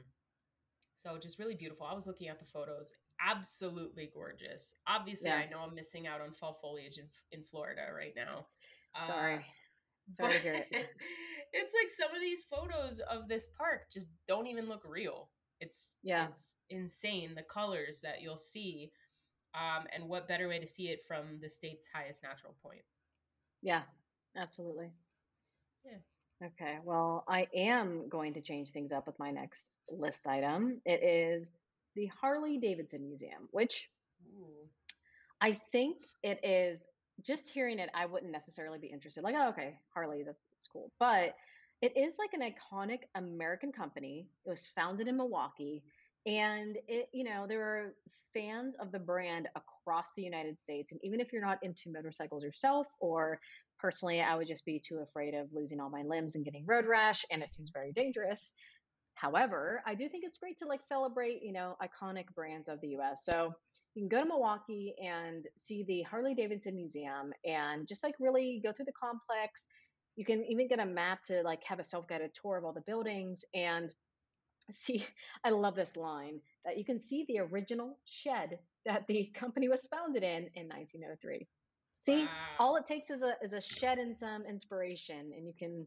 so 0.97 1.19
just 1.19 1.39
really 1.39 1.55
beautiful. 1.55 1.87
I 1.87 1.95
was 1.95 2.07
looking 2.07 2.29
at 2.29 2.39
the 2.39 2.45
photos. 2.45 2.93
Absolutely 3.21 4.11
gorgeous. 4.13 4.75
Obviously, 4.87 5.31
yeah. 5.31 5.37
I 5.37 5.51
know 5.51 5.61
I'm 5.61 5.75
missing 5.75 6.07
out 6.07 6.21
on 6.21 6.33
fall 6.33 6.59
foliage 6.61 6.99
in, 6.99 7.07
in 7.33 7.45
Florida 7.45 7.83
right 7.95 8.15
now. 8.17 8.47
Sorry. 9.07 9.37
Uh, 9.37 9.39
Sorry 10.17 10.39
to 10.41 10.57
it. 10.57 10.67
it's 11.53 11.75
like 11.75 11.91
some 11.91 12.15
of 12.15 12.21
these 12.21 12.45
photos 12.45 13.01
of 13.01 13.29
this 13.29 13.47
park 13.57 13.91
just 13.91 14.09
don't 14.27 14.47
even 14.47 14.69
look 14.69 14.83
real. 14.87 15.31
It's 15.61 15.97
yeah. 16.03 16.29
it's 16.29 16.59
insane 16.71 17.35
the 17.35 17.43
colors 17.43 18.01
that 18.03 18.23
you'll 18.23 18.37
see. 18.37 18.93
Um, 19.55 19.85
and 19.95 20.09
what 20.09 20.29
better 20.29 20.49
way 20.49 20.59
to 20.59 20.67
see 20.67 20.89
it 20.89 21.01
from 21.07 21.39
the 21.41 21.49
state's 21.49 21.89
highest 21.89 22.23
natural 22.25 22.57
point? 22.63 22.83
Yeah, 23.63 23.83
absolutely. 24.37 24.91
Yeah. 25.85 25.99
Okay. 26.43 26.79
Well, 26.85 27.25
I 27.29 27.49
am 27.55 28.09
going 28.09 28.35
to 28.35 28.41
change 28.41 28.71
things 28.71 28.93
up 28.93 29.07
with 29.07 29.19
my 29.19 29.31
next 29.31 29.69
list 29.91 30.27
item. 30.27 30.81
It 30.85 31.03
is 31.03 31.47
the 31.95 32.07
Harley 32.07 32.59
Davidson 32.59 33.03
Museum, 33.03 33.49
which 33.51 33.89
Ooh. 34.39 34.69
I 35.41 35.53
think 35.73 35.99
it 36.23 36.41
is 36.43 36.89
just 37.23 37.49
hearing 37.49 37.79
it, 37.79 37.91
I 37.95 38.07
wouldn't 38.07 38.33
necessarily 38.33 38.79
be 38.79 38.89
interested. 38.89 39.23
Like, 39.23 39.37
oh, 39.39 39.49
okay, 39.51 39.79
Harley, 39.95 40.23
that's, 40.25 40.45
that's 40.53 40.67
cool. 40.67 40.91
But 40.99 41.37
it 41.81 41.97
is 41.97 42.17
like 42.19 42.33
an 42.33 42.41
iconic 42.41 43.01
American 43.15 43.73
company. 43.73 44.29
It 44.45 44.49
was 44.49 44.71
founded 44.75 45.07
in 45.07 45.17
Milwaukee. 45.17 45.83
And 46.27 46.79
it, 46.89 47.09
you 47.13 47.23
know, 47.23 47.47
there 47.47 47.63
are 47.63 47.95
fans 48.33 48.75
of 48.77 48.91
the 48.91 48.99
brand 48.99 49.49
across 49.55 50.15
the 50.17 50.23
United 50.23 50.59
States. 50.59 50.91
And 50.91 51.01
even 51.05 51.21
if 51.21 51.33
you're 51.33 51.45
not 51.45 51.63
into 51.63 51.93
motorcycles 51.93 52.43
yourself, 52.43 52.87
or 53.01 53.39
personally, 53.85 54.23
I 54.23 54.35
would 54.35 54.49
just 54.49 54.65
be 54.65 54.81
too 54.81 55.01
afraid 55.01 55.35
of 55.35 55.53
losing 55.53 55.79
all 55.79 55.91
my 55.91 56.01
limbs 56.05 56.37
and 56.37 56.45
getting 56.45 56.65
road 56.65 56.87
rash, 56.87 57.23
and 57.31 57.43
it 57.43 57.51
seems 57.51 57.69
very 57.71 57.93
dangerous. 57.93 58.55
However, 59.13 59.83
I 59.87 59.95
do 59.95 60.09
think 60.09 60.25
it's 60.25 60.39
great 60.39 60.59
to 60.61 60.67
like 60.67 60.83
celebrate, 60.83 61.43
you 61.43 61.53
know, 61.53 61.77
iconic 61.83 62.25
brands 62.35 62.71
of 62.71 62.81
the 62.81 62.97
US. 62.97 63.27
So 63.27 63.53
you 63.95 64.01
can 64.01 64.09
go 64.09 64.23
to 64.23 64.27
Milwaukee 64.27 64.95
and 65.05 65.45
see 65.55 65.85
the 65.85 66.01
Harley 66.01 66.35
Davidson 66.35 66.75
Museum 66.75 67.35
and 67.45 67.87
just 67.87 68.03
like 68.03 68.15
really 68.19 68.59
go 68.65 68.73
through 68.73 68.87
the 68.87 68.93
complex. 68.93 69.67
You 70.17 70.25
can 70.25 70.43
even 70.49 70.67
get 70.67 70.79
a 70.79 70.87
map 70.87 71.23
to 71.25 71.43
like 71.43 71.61
have 71.67 71.79
a 71.79 71.85
self-guided 71.85 72.31
tour 72.33 72.57
of 72.57 72.65
all 72.65 72.73
the 72.73 72.81
buildings 72.87 73.45
and 73.55 73.93
see 74.71 75.07
I 75.45 75.51
love 75.51 75.77
this 75.77 75.95
line 75.95 76.41
that 76.65 76.79
you 76.79 76.87
can 76.87 76.99
see 76.99 77.27
the 77.29 77.41
original 77.41 77.99
shed 78.07 78.59
that 78.87 79.07
the 79.09 79.31
company 79.35 79.69
was 79.69 79.87
founded 79.89 80.23
in 80.23 80.49
in 80.55 80.69
1903. 80.69 81.47
See, 82.05 82.25
Wow. 82.27 82.57
all 82.59 82.77
it 82.77 82.87
takes 82.87 83.11
is 83.11 83.23
a 83.23 83.35
is 83.43 83.53
a 83.53 83.61
shed 83.61 83.99
and 83.99 84.17
some 84.17 84.45
inspiration 84.47 85.33
and 85.37 85.47
you 85.47 85.55
can 85.59 85.87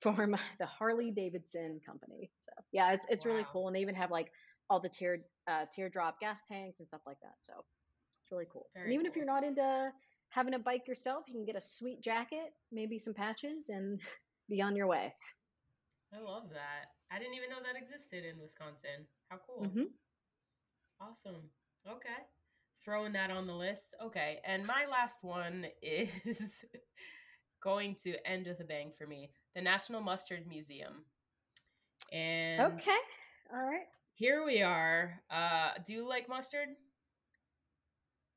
form 0.00 0.36
the 0.60 0.66
Harley 0.66 1.10
Davidson 1.10 1.80
company. 1.84 2.30
So, 2.46 2.52
yeah, 2.72 2.92
it's 2.92 3.06
it's 3.08 3.24
really 3.26 3.46
cool 3.52 3.66
and 3.68 3.76
they 3.76 3.80
even 3.80 3.94
have 3.94 4.10
like 4.10 4.30
all 4.70 4.80
the 4.80 4.88
tear 4.88 5.20
uh, 5.48 5.66
teardrop 5.74 6.20
gas 6.20 6.42
tanks 6.48 6.78
and 6.80 6.88
stuff 6.88 7.02
like 7.06 7.18
that. 7.22 7.34
So, 7.40 7.52
it's 8.22 8.30
really 8.32 8.46
cool. 8.52 8.66
and 8.76 8.84
Very 8.84 8.94
even 8.94 9.06
if 9.06 9.16
you're 9.16 9.26
not 9.26 9.44
into 9.44 9.92
having 10.30 10.54
a 10.54 10.58
bike 10.58 10.86
yourself, 10.86 11.24
you 11.26 11.34
can 11.34 11.44
get 11.44 11.56
a 11.56 11.60
sweet 11.60 12.00
jacket, 12.00 12.54
maybe 12.70 12.98
some 12.98 13.14
patches 13.14 13.68
and 13.68 14.00
be 14.48 14.62
on 14.62 14.76
your 14.76 14.86
way. 14.86 15.12
I 16.14 16.20
love 16.20 16.50
that. 16.50 16.92
I 17.10 17.18
didn't 17.18 17.34
even 17.34 17.50
know 17.50 17.62
that 17.62 17.80
existed 17.80 18.24
in 18.24 18.38
Wisconsin. 18.40 19.06
How 19.28 19.38
cool. 19.46 19.66
hmm 19.66 19.84
Awesome. 21.00 21.50
Okay. 21.86 22.20
Throwing 22.84 23.12
that 23.12 23.30
on 23.30 23.46
the 23.46 23.54
list. 23.54 23.94
Okay. 24.02 24.38
And 24.44 24.66
my 24.66 24.86
last 24.90 25.22
one 25.22 25.66
is 25.82 26.64
going 27.62 27.94
to 28.04 28.14
end 28.26 28.46
with 28.46 28.60
a 28.60 28.64
bang 28.64 28.90
for 28.96 29.06
me 29.06 29.30
the 29.54 29.60
National 29.60 30.00
Mustard 30.00 30.46
Museum. 30.48 31.04
And 32.12 32.72
Okay. 32.74 32.96
All 33.52 33.58
right. 33.62 33.86
here 34.14 34.44
we 34.46 34.62
are. 34.62 35.20
Uh, 35.30 35.72
do 35.84 35.92
you 35.92 36.08
like 36.08 36.28
mustard? 36.28 36.68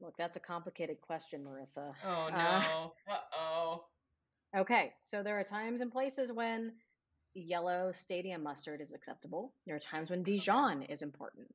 Look, 0.01 0.15
that's 0.17 0.35
a 0.35 0.39
complicated 0.41 0.99
question, 1.01 1.45
Marissa. 1.45 1.93
Oh, 2.05 2.25
Uh, 2.25 2.29
no. 2.31 2.93
Uh 3.09 3.17
oh. 3.39 3.85
Okay, 4.55 4.93
so 5.01 5.23
there 5.23 5.39
are 5.39 5.43
times 5.43 5.81
and 5.81 5.91
places 5.91 6.31
when 6.31 6.73
yellow 7.35 7.91
stadium 7.93 8.43
mustard 8.43 8.81
is 8.81 8.91
acceptable. 8.91 9.53
There 9.65 9.75
are 9.75 9.79
times 9.79 10.09
when 10.09 10.23
Dijon 10.23 10.83
is 10.83 11.01
important. 11.01 11.47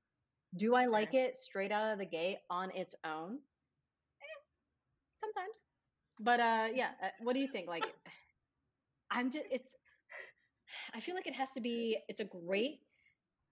Do 0.56 0.74
I 0.74 0.86
like 0.86 1.14
it 1.14 1.36
straight 1.36 1.72
out 1.72 1.92
of 1.92 1.98
the 1.98 2.06
gate 2.06 2.38
on 2.50 2.70
its 2.74 2.94
own? 3.04 3.38
Eh, 4.22 4.40
sometimes. 5.16 5.64
But 6.20 6.40
uh 6.40 6.68
yeah, 6.74 6.90
uh, 7.02 7.08
what 7.22 7.34
do 7.34 7.40
you 7.40 7.48
think? 7.48 7.68
Like 7.68 7.84
I'm 9.10 9.30
just 9.30 9.44
it's 9.50 9.70
I 10.94 11.00
feel 11.00 11.14
like 11.14 11.26
it 11.26 11.34
has 11.34 11.50
to 11.52 11.60
be 11.60 11.98
it's 12.08 12.20
a 12.20 12.24
great 12.24 12.80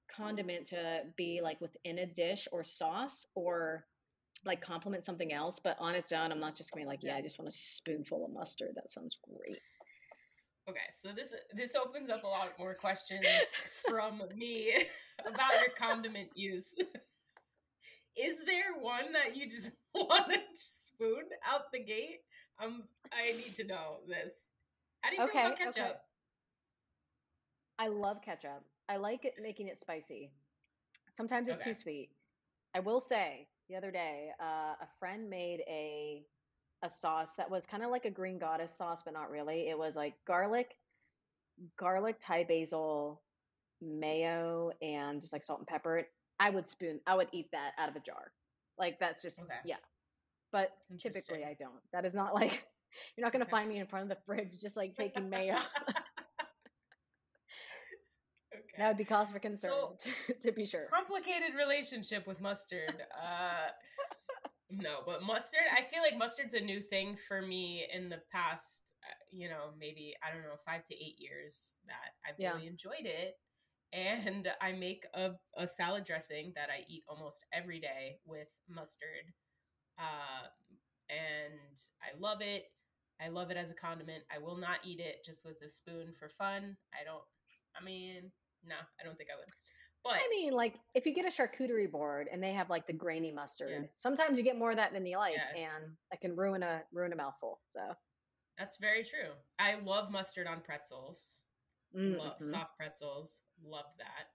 condiment 0.09 0.66
to 0.68 1.02
be 1.16 1.40
like 1.42 1.61
within 1.61 1.98
a 1.98 2.06
dish 2.06 2.48
or 2.52 2.64
sauce 2.64 3.26
or 3.35 3.85
like 4.44 4.61
complement 4.61 5.04
something 5.04 5.32
else, 5.32 5.59
but 5.59 5.76
on 5.80 5.94
its 5.94 6.12
own, 6.12 6.30
I'm 6.30 6.38
not 6.38 6.56
just 6.56 6.72
gonna 6.72 6.85
be 6.85 6.88
like, 6.88 7.02
yeah, 7.02 7.16
I 7.16 7.20
just 7.20 7.38
want 7.38 7.48
a 7.48 7.56
spoonful 7.56 8.24
of 8.24 8.32
mustard. 8.32 8.72
That 8.76 8.90
sounds 8.90 9.18
great. 9.22 9.59
Okay, 10.68 10.81
so 10.90 11.11
this 11.14 11.33
this 11.55 11.76
opens 11.76 12.11
up 12.11 12.24
a 12.24 12.26
lot 12.26 12.59
more 12.59 12.74
questions 12.74 13.24
from 13.88 14.20
me 14.35 14.72
about 15.26 15.52
your 15.61 15.70
condiment 15.79 16.29
use. 16.35 16.74
Is 18.16 18.44
there 18.44 18.74
one 18.81 19.12
that 19.12 19.37
you 19.37 19.48
just 19.48 19.70
want 19.94 20.33
to 20.33 20.38
spoon 20.55 21.24
out 21.46 21.70
the 21.72 21.79
gate? 21.79 22.20
Um, 22.62 22.85
I 23.12 23.33
need 23.33 23.55
to 23.57 23.64
know 23.64 23.98
this. 24.09 24.46
How 25.02 25.11
do 25.11 25.16
you 25.16 25.29
feel 25.29 25.40
about 25.40 25.59
ketchup? 25.59 25.76
okay. 25.76 25.92
I 27.79 27.88
love 27.88 28.22
ketchup. 28.22 28.64
I 28.88 28.96
like 28.96 29.24
it 29.24 29.35
making 29.40 29.68
it 29.68 29.79
spicy. 29.79 30.31
Sometimes 31.14 31.48
it's 31.48 31.61
Okay. 31.61 31.70
too 31.70 31.74
sweet. 31.74 32.11
I 32.74 32.81
will 32.81 33.00
say, 33.00 33.48
the 33.68 33.76
other 33.76 33.90
day, 33.90 34.31
uh, 34.40 34.74
a 34.81 34.88
friend 34.98 35.29
made 35.29 35.61
a 35.68 36.24
a 36.82 36.90
sauce 36.90 37.34
that 37.36 37.50
was 37.50 37.66
kind 37.66 37.82
of 37.82 37.90
like 37.90 38.04
a 38.04 38.10
green 38.10 38.38
goddess 38.38 38.72
sauce, 38.76 39.02
but 39.04 39.14
not 39.14 39.30
really. 39.30 39.68
It 39.68 39.78
was 39.78 39.96
like 39.96 40.14
garlic, 40.26 40.76
garlic, 41.78 42.16
Thai 42.20 42.44
basil, 42.44 43.22
mayo, 43.80 44.72
and 44.82 45.20
just 45.20 45.32
like 45.32 45.42
salt 45.42 45.58
and 45.60 45.66
pepper. 45.66 46.02
I 46.38 46.50
would 46.50 46.66
spoon. 46.66 47.00
I 47.06 47.14
would 47.14 47.28
eat 47.32 47.48
that 47.52 47.72
out 47.78 47.88
of 47.88 47.96
a 47.96 48.00
jar. 48.00 48.32
Like 48.78 48.98
that's 49.00 49.22
just 49.22 49.40
Okay. 49.40 49.54
yeah. 49.64 49.76
But 50.52 50.72
typically, 50.98 51.44
I 51.44 51.54
don't. 51.58 51.80
That 51.92 52.04
is 52.04 52.14
not 52.14 52.34
like 52.34 52.66
you're 53.16 53.24
not 53.24 53.32
gonna 53.32 53.44
Okay. 53.44 53.50
find 53.50 53.68
me 53.68 53.78
in 53.78 53.86
front 53.86 54.04
of 54.04 54.08
the 54.16 54.22
fridge 54.26 54.60
just 54.60 54.76
like 54.76 54.94
taking 54.94 55.28
mayo. 55.30 55.54
okay. 58.54 58.62
That 58.78 58.88
would 58.88 58.96
be 58.98 59.04
cause 59.04 59.30
for 59.30 59.38
concern, 59.38 59.70
So- 59.70 59.96
to, 60.28 60.34
to 60.42 60.52
be 60.52 60.66
sure. 60.66 60.86
complicated 60.92 61.54
relationship 61.56 62.26
with 62.26 62.40
mustard. 62.40 63.02
Uh, 63.20 63.68
no, 64.70 64.98
but 65.07 65.22
mustard. 65.22 65.61
I 65.76 65.83
feel 65.83 66.02
like 66.02 66.18
mustard's 66.18 66.55
a 66.55 66.61
new 66.61 66.81
thing 66.81 67.16
for 67.29 67.40
me 67.40 67.87
in 67.92 68.09
the 68.09 68.20
past. 68.33 68.92
Uh, 69.05 69.14
you 69.31 69.48
know, 69.48 69.70
maybe 69.79 70.14
I 70.26 70.33
don't 70.33 70.42
know, 70.42 70.57
five 70.64 70.85
to 70.85 70.94
eight 70.94 71.16
years 71.18 71.76
that 71.87 72.14
I've 72.29 72.38
Yeah. 72.38 72.55
really 72.55 72.66
enjoyed 72.66 73.05
it. 73.07 73.35
And 73.92 74.52
I 74.61 74.72
make 74.72 75.05
a, 75.14 75.33
a 75.57 75.66
salad 75.66 76.05
dressing 76.05 76.52
that 76.57 76.68
I 76.70 76.85
eat 76.88 77.05
almost 77.09 77.46
every 77.52 77.79
day 77.81 78.18
with 78.26 78.48
mustard. 78.68 79.33
Uh, 79.98 80.48
and 81.09 81.79
I 82.02 82.18
love 82.18 82.42
it. 82.42 82.64
I 83.20 83.29
love 83.29 83.50
it 83.50 83.57
as 83.57 83.70
a 83.70 83.74
condiment. 83.74 84.24
I 84.35 84.38
will 84.38 84.57
not 84.57 84.81
eat 84.85 85.00
it 85.00 85.24
just 85.24 85.44
with 85.44 85.57
a 85.64 85.68
spoon 85.68 86.12
for 86.18 86.29
fun. 86.29 86.76
I 86.94 87.05
don't, 87.05 87.24
I 87.81 87.85
mean, 87.85 88.33
no, 88.64 88.76
I 89.00 89.05
don't 89.05 89.16
think 89.16 89.31
I 89.33 89.38
would. 89.38 89.48
But 90.10 90.16
I 90.16 90.28
mean, 90.30 90.52
like 90.52 90.74
if 90.94 91.06
you 91.06 91.14
get 91.14 91.24
a 91.26 91.28
charcuterie 91.30 91.90
board 91.90 92.28
and 92.30 92.42
they 92.42 92.52
have 92.52 92.70
like 92.70 92.86
the 92.86 92.92
grainy 92.92 93.32
mustard, 93.32 93.88
sometimes 93.96 94.38
you 94.38 94.44
get 94.44 94.58
more 94.58 94.70
of 94.70 94.76
that 94.76 94.92
than 94.92 95.04
you 95.06 95.16
like, 95.18 95.34
Yes. 95.36 95.68
and 95.74 95.92
that 96.10 96.20
can 96.20 96.36
ruin 96.36 96.62
a 96.62 96.82
ruin 96.92 97.12
a 97.12 97.16
mouthful. 97.16 97.60
So, 97.68 97.80
That's 98.58 98.76
very 98.78 99.02
true. 99.04 99.32
I 99.58 99.76
love 99.84 100.10
mustard 100.10 100.46
on 100.46 100.60
pretzels. 100.60 101.42
Love 101.94 102.38
mhm. 102.40 102.50
soft 102.50 102.76
pretzels. 102.76 103.42
Love 103.64 103.86
that. 103.98 104.28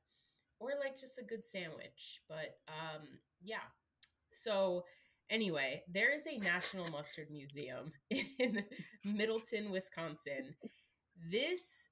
Or 0.59 0.71
like 0.79 0.99
just 0.99 1.19
a 1.19 1.23
good 1.23 1.43
sandwich. 1.45 2.21
But 2.27 2.59
um 2.67 3.07
yeah. 3.41 3.67
So 4.31 4.85
anyway, 5.29 5.83
there 5.91 6.13
is 6.13 6.27
a 6.27 6.37
National 6.37 6.89
Mustard 6.89 7.29
Museum 7.31 7.91
in 8.09 8.63
Middleton, 9.03 9.71
Wisconsin. 9.71 10.55
This 11.31 11.87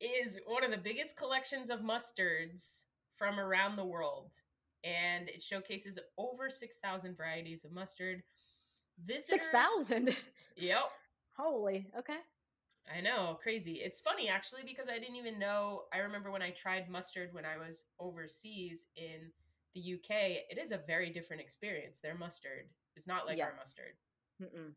is 0.00 0.38
one 0.46 0.64
of 0.64 0.70
the 0.70 0.78
biggest 0.78 1.16
collections 1.16 1.70
of 1.70 1.80
mustards 1.80 2.84
from 3.20 3.38
around 3.38 3.76
the 3.76 3.84
world. 3.84 4.32
And 4.82 5.28
it 5.28 5.42
showcases 5.42 5.98
over 6.16 6.48
6,000 6.48 7.16
varieties 7.16 7.66
of 7.66 7.72
mustard. 7.72 8.22
Visitors, 9.04 9.24
six 9.26 9.46
thousand. 9.48 10.16
Yep. 10.56 10.90
Holy, 11.36 11.86
okay. 11.98 12.18
I 12.94 13.00
know, 13.00 13.38
crazy. 13.42 13.74
It's 13.74 14.00
funny 14.00 14.28
actually 14.28 14.62
because 14.66 14.88
I 14.88 14.98
didn't 14.98 15.16
even 15.16 15.38
know. 15.38 15.82
I 15.92 15.98
remember 15.98 16.30
when 16.30 16.42
I 16.42 16.50
tried 16.50 16.90
mustard 16.90 17.30
when 17.32 17.44
I 17.44 17.56
was 17.56 17.84
overseas 17.98 18.86
in 18.96 19.30
the 19.74 19.94
UK. 19.94 20.42
It 20.50 20.58
is 20.58 20.72
a 20.72 20.80
very 20.86 21.10
different 21.10 21.40
experience. 21.40 22.00
Their 22.00 22.16
mustard 22.16 22.68
is 22.96 23.06
not 23.06 23.26
like 23.26 23.40
our 23.40 23.52
mustard. 23.56 23.94
Mm-mm. 24.42 24.72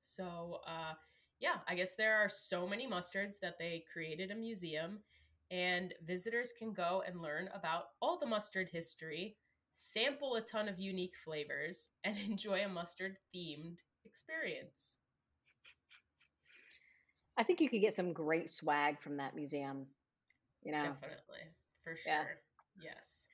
So, 0.00 0.60
uh, 0.66 0.94
yeah, 1.38 1.58
I 1.68 1.74
guess 1.74 1.94
there 1.94 2.16
are 2.16 2.28
so 2.28 2.66
many 2.66 2.86
mustards 2.86 3.38
that 3.40 3.58
they 3.58 3.84
created 3.92 4.30
a 4.30 4.34
museum, 4.34 5.00
and 5.50 5.94
visitors 6.06 6.52
can 6.56 6.72
go 6.72 7.02
and 7.06 7.20
learn 7.20 7.48
about 7.54 7.84
all 8.00 8.18
the 8.18 8.26
mustard 8.26 8.68
history, 8.68 9.36
sample 9.72 10.36
a 10.36 10.40
ton 10.40 10.68
of 10.68 10.78
unique 10.78 11.16
flavors, 11.24 11.90
and 12.04 12.16
enjoy 12.28 12.62
a 12.64 12.68
mustard 12.68 13.16
themed 13.34 13.78
experience. 14.04 14.98
I 17.36 17.42
think 17.42 17.60
you 17.60 17.70
could 17.70 17.80
get 17.80 17.94
some 17.94 18.12
great 18.12 18.50
swag 18.50 19.00
from 19.00 19.16
that 19.16 19.34
museum. 19.34 19.86
You 20.62 20.72
know. 20.72 20.82
Definitely, 20.82 21.48
for 21.82 21.96
sure. 21.96 22.12
Yeah. 22.12 22.24
Yes. 22.82 23.26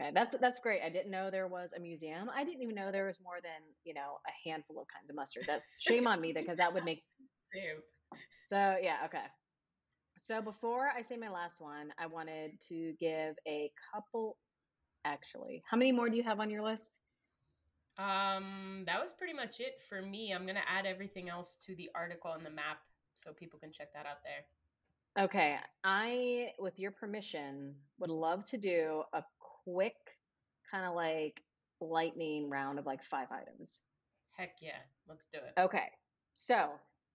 Okay, 0.00 0.10
that's 0.14 0.34
that's 0.40 0.58
great. 0.60 0.80
I 0.82 0.88
didn't 0.88 1.10
know 1.10 1.30
there 1.30 1.48
was 1.48 1.74
a 1.76 1.80
museum. 1.80 2.30
I 2.34 2.44
didn't 2.44 2.62
even 2.62 2.74
know 2.74 2.90
there 2.90 3.06
was 3.06 3.18
more 3.22 3.40
than 3.42 3.60
you 3.84 3.92
know 3.92 4.18
a 4.26 4.48
handful 4.48 4.80
of 4.80 4.88
kinds 4.88 5.10
of 5.10 5.16
mustard. 5.16 5.44
That's 5.46 5.76
shame 5.78 6.06
on 6.06 6.20
me 6.20 6.32
because 6.32 6.56
that 6.56 6.72
would 6.72 6.84
make 6.84 7.02
Same. 7.52 7.82
So 8.48 8.76
yeah, 8.80 8.98
okay. 9.06 9.24
So 10.22 10.40
before 10.40 10.88
I 10.96 11.02
say 11.02 11.16
my 11.16 11.28
last 11.28 11.60
one, 11.60 11.92
I 11.98 12.06
wanted 12.06 12.60
to 12.68 12.92
give 13.00 13.34
a 13.44 13.72
couple. 13.92 14.36
Actually, 15.04 15.64
how 15.68 15.76
many 15.76 15.90
more 15.90 16.08
do 16.08 16.16
you 16.16 16.22
have 16.22 16.38
on 16.38 16.48
your 16.48 16.62
list? 16.62 17.00
Um, 17.98 18.84
that 18.86 19.00
was 19.00 19.12
pretty 19.12 19.32
much 19.32 19.58
it 19.58 19.80
for 19.88 20.00
me. 20.00 20.32
I'm 20.32 20.46
gonna 20.46 20.60
add 20.68 20.86
everything 20.86 21.28
else 21.28 21.56
to 21.66 21.74
the 21.74 21.90
article 21.96 22.30
and 22.34 22.46
the 22.46 22.50
map 22.50 22.78
so 23.16 23.32
people 23.32 23.58
can 23.58 23.72
check 23.72 23.92
that 23.94 24.06
out 24.06 24.18
there. 24.22 25.24
Okay, 25.24 25.56
I, 25.82 26.52
with 26.56 26.78
your 26.78 26.92
permission, 26.92 27.74
would 27.98 28.08
love 28.08 28.44
to 28.50 28.58
do 28.58 29.02
a 29.12 29.24
quick 29.64 29.96
kind 30.70 30.86
of 30.86 30.94
like 30.94 31.42
lightning 31.80 32.48
round 32.48 32.78
of 32.78 32.86
like 32.86 33.02
five 33.02 33.26
items. 33.32 33.80
Heck 34.36 34.54
yeah, 34.62 34.78
let's 35.08 35.26
do 35.32 35.38
it. 35.38 35.60
Okay, 35.60 35.90
so 36.34 36.70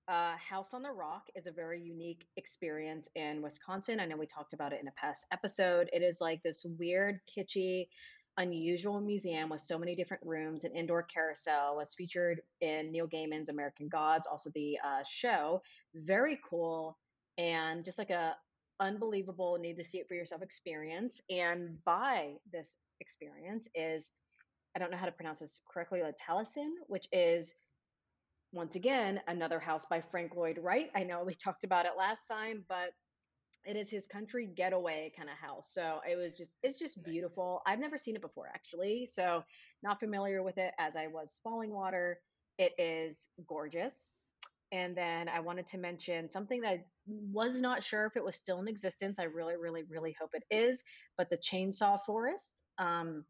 uh, 0.07 0.35
House 0.37 0.73
on 0.73 0.81
the 0.81 0.91
Rock 0.91 1.27
is 1.35 1.47
a 1.47 1.51
very 1.51 1.81
unique 1.81 2.27
experience 2.37 3.09
in 3.15 3.41
Wisconsin. 3.41 3.99
I 3.99 4.05
know 4.05 4.15
we 4.15 4.25
talked 4.25 4.53
about 4.53 4.73
it 4.73 4.79
in 4.81 4.87
a 4.87 4.91
past 4.91 5.25
episode. 5.31 5.89
It 5.91 6.01
is 6.01 6.21
like 6.21 6.41
this 6.43 6.65
weird, 6.79 7.19
kitschy, 7.27 7.87
unusual 8.37 9.01
museum 9.01 9.49
with 9.49 9.61
so 9.61 9.77
many 9.77 9.95
different 9.95 10.23
rooms. 10.25 10.63
An 10.63 10.71
indoor 10.71 11.03
carousel 11.03 11.75
was 11.75 11.93
featured 11.93 12.41
in 12.61 12.91
Neil 12.91 13.07
Gaiman's 13.07 13.49
American 13.49 13.89
Gods, 13.89 14.27
also 14.27 14.49
the 14.53 14.77
uh, 14.85 15.03
show. 15.03 15.61
Very 15.93 16.39
cool 16.47 16.97
and 17.37 17.83
just 17.83 17.97
like 17.97 18.09
a 18.09 18.35
unbelievable 18.79 19.57
need 19.59 19.75
to 19.77 19.83
see 19.83 19.97
it 19.97 20.07
for 20.07 20.13
yourself 20.13 20.41
experience. 20.41 21.21
And 21.29 21.83
by 21.83 22.33
this 22.51 22.77
experience 22.99 23.67
is 23.75 24.11
I 24.75 24.79
don't 24.79 24.91
know 24.91 24.97
how 24.97 25.07
to 25.07 25.11
pronounce 25.11 25.39
this 25.39 25.61
correctly, 25.67 26.03
like 26.03 26.17
Taliesin, 26.17 26.69
which 26.85 27.07
is 27.11 27.55
once 28.51 28.75
again 28.75 29.21
another 29.27 29.59
house 29.59 29.85
by 29.89 30.01
Frank 30.01 30.35
Lloyd 30.35 30.59
Wright. 30.61 30.89
I 30.95 31.03
know 31.03 31.23
we 31.23 31.33
talked 31.35 31.63
about 31.63 31.85
it 31.85 31.93
last 31.97 32.21
time, 32.29 32.63
but 32.67 32.91
it 33.65 33.75
is 33.75 33.89
his 33.89 34.07
country 34.07 34.47
getaway 34.47 35.11
kind 35.15 35.29
of 35.29 35.35
house. 35.37 35.73
So 35.73 35.99
it 36.09 36.15
was 36.15 36.37
just 36.37 36.57
it's 36.63 36.79
just 36.79 36.97
nice. 36.97 37.05
beautiful. 37.05 37.61
I've 37.65 37.79
never 37.79 37.97
seen 37.97 38.15
it 38.15 38.21
before 38.21 38.49
actually, 38.53 39.07
so 39.07 39.43
not 39.83 39.99
familiar 39.99 40.41
with 40.41 40.57
it 40.57 40.73
as 40.79 40.95
I 40.95 41.07
was 41.07 41.39
Fallingwater. 41.45 42.15
It 42.57 42.73
is 42.77 43.29
gorgeous. 43.47 44.13
And 44.71 44.97
then 44.97 45.29
I 45.29 45.39
wanted 45.39 45.67
to 45.67 45.77
mention 45.77 46.29
something 46.29 46.61
that 46.61 46.69
I 46.69 46.83
was 47.07 47.61
not 47.61 47.83
sure 47.83 48.05
if 48.05 48.17
it 48.17 48.23
was 48.23 48.35
still 48.35 48.59
in 48.59 48.67
existence. 48.67 49.17
I 49.17 49.23
really, 49.23 49.55
really, 49.55 49.83
really 49.83 50.15
hope 50.19 50.31
it 50.33 50.43
is. 50.53 50.83
But 51.17 51.29
the 51.29 51.37
Chainsaw 51.37 51.99
Forest. 52.05 52.63
Um, 52.77 53.23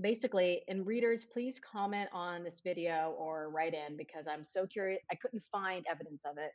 basically, 0.00 0.62
and 0.68 0.86
readers, 0.86 1.24
please 1.24 1.58
comment 1.60 2.08
on 2.12 2.44
this 2.44 2.60
video 2.60 3.14
or 3.18 3.50
write 3.50 3.74
in 3.74 3.96
because 3.96 4.28
I'm 4.28 4.44
so 4.44 4.66
curious. 4.66 5.00
I 5.10 5.14
couldn't 5.16 5.42
find 5.50 5.84
evidence 5.90 6.24
of 6.24 6.38
it. 6.38 6.52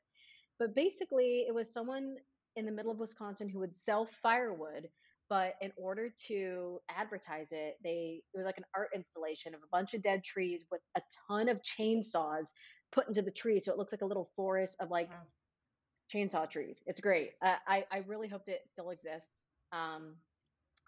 But 0.59 0.75
basically, 0.75 1.45
it 1.47 1.53
was 1.53 1.73
someone 1.73 2.15
in 2.55 2.65
the 2.65 2.71
middle 2.71 2.91
of 2.91 2.99
Wisconsin 2.99 3.49
who 3.49 3.59
would 3.59 3.75
sell 3.75 4.07
firewood 4.21 4.89
but 5.29 5.53
in 5.61 5.71
order 5.77 6.09
to 6.27 6.79
advertise 6.89 7.47
it 7.53 7.77
they 7.81 8.21
it 8.33 8.37
was 8.37 8.45
like 8.45 8.57
an 8.57 8.65
art 8.75 8.89
installation 8.93 9.55
of 9.55 9.61
a 9.61 9.67
bunch 9.71 9.93
of 9.93 10.01
dead 10.03 10.21
trees 10.21 10.65
with 10.69 10.81
a 10.95 11.01
ton 11.27 11.47
of 11.47 11.61
chainsaws 11.61 12.47
put 12.93 13.07
into 13.07 13.21
the 13.21 13.31
tree, 13.31 13.59
so 13.59 13.71
it 13.71 13.77
looks 13.77 13.91
like 13.91 14.01
a 14.01 14.05
little 14.05 14.29
forest 14.35 14.77
of 14.79 14.89
like 14.89 15.09
wow. 15.09 15.15
chainsaw 16.13 16.49
trees. 16.49 16.81
It's 16.85 17.01
great. 17.01 17.31
Uh, 17.41 17.55
I 17.67 17.85
I 17.91 17.97
really 18.07 18.27
hoped 18.27 18.47
it 18.47 18.61
still 18.71 18.91
exists. 18.91 19.49
Um, 19.73 20.15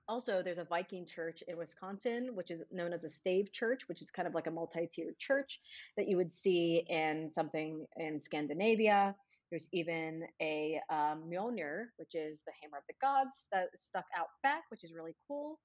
also, 0.07 0.41
there's 0.41 0.57
a 0.57 0.63
Viking 0.63 1.05
church 1.05 1.43
in 1.47 1.57
Wisconsin, 1.57 2.35
which 2.35 2.51
is 2.51 2.63
known 2.71 2.93
as 2.93 3.03
a 3.03 3.09
stave 3.09 3.51
church, 3.51 3.87
which 3.87 4.01
is 4.01 4.11
kind 4.11 4.27
of 4.27 4.35
like 4.35 4.47
a 4.47 4.51
multi-tiered 4.51 5.17
church 5.17 5.59
that 5.97 6.07
you 6.07 6.17
would 6.17 6.33
see 6.33 6.85
in 6.87 7.29
something 7.29 7.85
in 7.97 8.19
Scandinavia. 8.19 9.15
There's 9.49 9.69
even 9.73 10.23
a 10.41 10.81
um, 10.89 11.23
Mjolnir, 11.29 11.85
which 11.97 12.15
is 12.15 12.43
the 12.45 12.53
hammer 12.61 12.77
of 12.77 12.83
the 12.87 12.95
gods 13.01 13.47
that 13.51 13.69
is 13.73 13.85
stuck 13.85 14.05
out 14.17 14.27
back, 14.43 14.63
which 14.69 14.83
is 14.83 14.93
really 14.93 15.15
cool. 15.27 15.59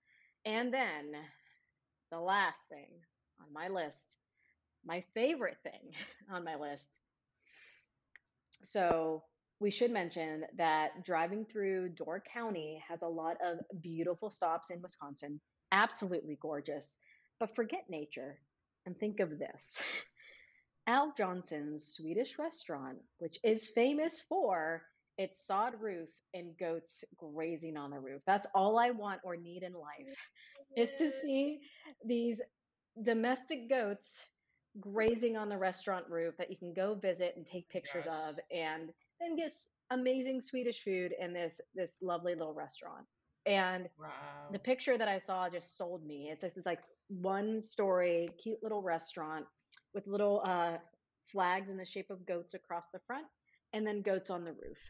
And 0.44 0.72
then 0.72 1.12
the 2.10 2.20
last 2.20 2.60
thing 2.70 2.90
on 3.40 3.52
my 3.52 3.68
list 3.68 4.18
my 4.84 5.04
favorite 5.14 5.58
thing 5.62 5.94
on 6.30 6.44
my 6.44 6.56
list. 6.56 6.98
So, 8.62 9.24
we 9.60 9.70
should 9.70 9.90
mention 9.90 10.44
that 10.56 11.04
driving 11.04 11.44
through 11.44 11.90
Door 11.90 12.24
County 12.32 12.82
has 12.88 13.02
a 13.02 13.08
lot 13.08 13.36
of 13.44 13.58
beautiful 13.82 14.30
stops 14.30 14.70
in 14.70 14.80
Wisconsin, 14.80 15.38
absolutely 15.70 16.38
gorgeous. 16.40 16.96
But 17.38 17.54
forget 17.54 17.84
nature 17.88 18.38
and 18.86 18.98
think 18.98 19.20
of 19.20 19.38
this 19.38 19.82
Al 20.86 21.12
Johnson's 21.16 21.92
Swedish 21.94 22.38
restaurant, 22.38 22.98
which 23.18 23.38
is 23.44 23.68
famous 23.68 24.20
for 24.28 24.82
its 25.18 25.46
sod 25.46 25.74
roof 25.78 26.08
and 26.32 26.56
goats 26.58 27.04
grazing 27.16 27.76
on 27.76 27.90
the 27.90 27.98
roof. 27.98 28.22
That's 28.26 28.46
all 28.54 28.78
I 28.78 28.90
want 28.90 29.20
or 29.24 29.36
need 29.36 29.62
in 29.62 29.74
life 29.74 30.16
is 30.76 30.90
to 30.98 31.12
see 31.20 31.60
these 32.04 32.40
domestic 33.02 33.68
goats 33.68 34.26
grazing 34.78 35.36
on 35.36 35.48
the 35.48 35.58
restaurant 35.58 36.06
roof 36.08 36.36
that 36.38 36.50
you 36.50 36.56
can 36.56 36.72
go 36.72 36.94
visit 36.94 37.34
and 37.36 37.44
take 37.44 37.68
pictures 37.68 38.06
Gosh. 38.06 38.30
of 38.30 38.36
and 38.50 38.92
then 39.20 39.36
get 39.36 39.52
amazing 39.90 40.40
Swedish 40.40 40.82
food 40.82 41.12
in 41.20 41.32
this 41.32 41.60
this 41.74 41.98
lovely 42.02 42.34
little 42.34 42.54
restaurant. 42.54 43.06
And 43.46 43.88
wow. 43.98 44.08
the 44.52 44.58
picture 44.58 44.98
that 44.98 45.08
I 45.08 45.18
saw 45.18 45.48
just 45.48 45.76
sold 45.76 46.04
me. 46.04 46.28
It's 46.30 46.42
like 46.42 46.54
this 46.54 46.66
like 46.66 46.80
one 47.08 47.62
story, 47.62 48.28
cute 48.42 48.58
little 48.62 48.82
restaurant 48.82 49.46
with 49.94 50.06
little 50.06 50.42
uh, 50.44 50.76
flags 51.26 51.70
in 51.70 51.76
the 51.76 51.84
shape 51.84 52.10
of 52.10 52.26
goats 52.26 52.54
across 52.54 52.86
the 52.92 53.00
front, 53.06 53.26
and 53.72 53.86
then 53.86 54.02
goats 54.02 54.30
on 54.30 54.44
the 54.44 54.52
roof. 54.52 54.78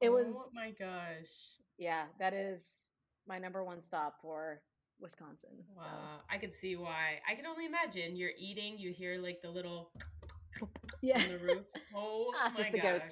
It 0.00 0.08
oh, 0.08 0.14
was. 0.14 0.34
Oh 0.36 0.48
my 0.52 0.72
gosh! 0.76 1.30
Yeah, 1.78 2.06
that 2.18 2.34
is 2.34 2.66
my 3.28 3.38
number 3.38 3.62
one 3.62 3.80
stop 3.80 4.16
for 4.20 4.60
Wisconsin. 4.98 5.50
Wow, 5.76 5.84
so. 5.84 5.88
I 6.28 6.38
could 6.38 6.52
see 6.52 6.74
why. 6.74 7.20
I 7.30 7.36
can 7.36 7.46
only 7.46 7.66
imagine 7.66 8.16
you're 8.16 8.32
eating, 8.36 8.76
you 8.78 8.92
hear 8.92 9.16
like 9.18 9.40
the 9.42 9.50
little 9.50 9.92
yeah 11.02 11.22
on 11.22 11.28
the 11.28 11.38
roof. 11.38 11.64
Oh 11.94 12.32
ah, 12.36 12.50
my 12.50 12.56
just 12.56 12.72
the 12.72 12.78
gosh. 12.78 13.10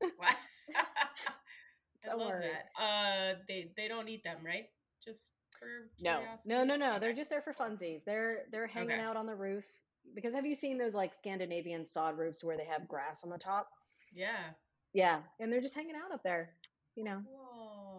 goats. 0.18 0.36
I 2.10 2.14
love 2.14 2.32
that. 2.40 2.82
Uh, 2.82 3.38
they 3.46 3.70
they 3.76 3.88
don't 3.88 4.08
eat 4.08 4.24
them, 4.24 4.38
right? 4.44 4.66
Just 5.04 5.32
for 5.58 5.90
no, 6.00 6.22
no, 6.46 6.64
no, 6.64 6.76
no. 6.76 6.98
They're 6.98 7.12
just 7.12 7.30
there 7.30 7.42
for 7.42 7.52
funsies. 7.52 8.04
They're 8.04 8.44
they're 8.50 8.66
hanging 8.66 8.92
okay. 8.92 9.00
out 9.00 9.16
on 9.16 9.26
the 9.26 9.34
roof 9.34 9.64
because 10.14 10.34
have 10.34 10.46
you 10.46 10.54
seen 10.54 10.78
those 10.78 10.94
like 10.94 11.14
Scandinavian 11.14 11.84
sod 11.84 12.18
roofs 12.18 12.42
where 12.42 12.56
they 12.56 12.64
have 12.64 12.88
grass 12.88 13.22
on 13.24 13.30
the 13.30 13.38
top? 13.38 13.68
Yeah. 14.12 14.50
Yeah, 14.92 15.20
and 15.38 15.52
they're 15.52 15.60
just 15.60 15.76
hanging 15.76 15.94
out 15.94 16.12
up 16.12 16.22
there. 16.22 16.54
You 16.96 17.04
know. 17.04 17.22
Cool 17.24 17.90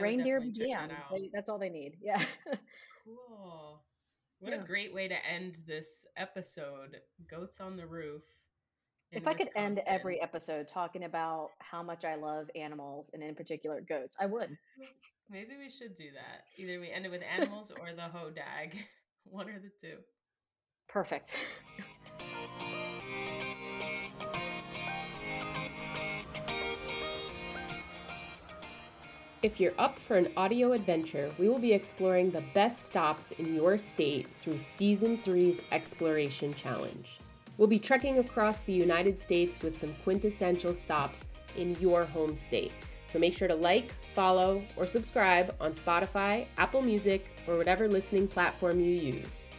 reindeer. 0.00 0.40
That 0.40 1.30
that's 1.32 1.48
all 1.48 1.58
they 1.58 1.68
need. 1.68 1.96
Yeah. 2.02 2.22
cool. 3.04 3.82
What 4.40 4.52
yeah. 4.52 4.62
a 4.62 4.66
great 4.66 4.92
way 4.92 5.08
to 5.08 5.26
end 5.26 5.58
this 5.66 6.06
episode. 6.16 6.96
Goats 7.30 7.60
on 7.60 7.76
the 7.76 7.86
roof. 7.86 8.22
If 9.14 9.28
I 9.28 9.34
could 9.34 9.48
end 9.54 9.80
every 9.86 10.20
episode 10.20 10.66
talking 10.66 11.04
about 11.04 11.50
how 11.60 11.82
much 11.82 12.04
I 12.04 12.16
love 12.16 12.50
animals 12.56 13.10
and 13.14 13.22
in 13.22 13.34
particular 13.34 13.80
goats, 13.80 14.16
I 14.20 14.26
would. 14.26 14.56
Maybe 15.30 15.56
we 15.56 15.70
should 15.70 15.94
do 15.94 16.10
that. 16.14 16.44
Either 16.58 16.80
we 16.80 16.90
end 16.90 17.06
it 17.06 17.10
with 17.10 17.22
animals 17.22 17.70
or 17.70 17.92
the 17.92 18.02
hodag. 18.02 18.74
One 19.24 19.48
or 19.48 19.60
the 19.60 19.70
two. 19.80 19.98
Perfect. 20.88 21.30
If 29.42 29.60
you're 29.60 29.74
up 29.78 29.98
for 29.98 30.16
an 30.16 30.32
audio 30.36 30.72
adventure, 30.72 31.32
we 31.38 31.48
will 31.48 31.58
be 31.58 31.72
exploring 31.72 32.30
the 32.30 32.42
best 32.54 32.86
stops 32.86 33.30
in 33.32 33.54
your 33.54 33.78
state 33.78 34.26
through 34.36 34.58
Season 34.58 35.18
3's 35.18 35.60
Exploration 35.70 36.54
Challenge. 36.54 37.20
We'll 37.56 37.68
be 37.68 37.78
trekking 37.78 38.18
across 38.18 38.64
the 38.64 38.72
United 38.72 39.16
States 39.16 39.62
with 39.62 39.76
some 39.76 39.94
quintessential 40.02 40.74
stops 40.74 41.28
in 41.56 41.76
your 41.80 42.04
home 42.04 42.34
state. 42.34 42.72
So 43.04 43.18
make 43.18 43.32
sure 43.32 43.46
to 43.46 43.54
like, 43.54 43.92
follow, 44.14 44.62
or 44.76 44.86
subscribe 44.86 45.54
on 45.60 45.72
Spotify, 45.72 46.46
Apple 46.56 46.82
Music, 46.82 47.26
or 47.46 47.56
whatever 47.56 47.86
listening 47.86 48.26
platform 48.26 48.80
you 48.80 48.92
use. 48.92 49.50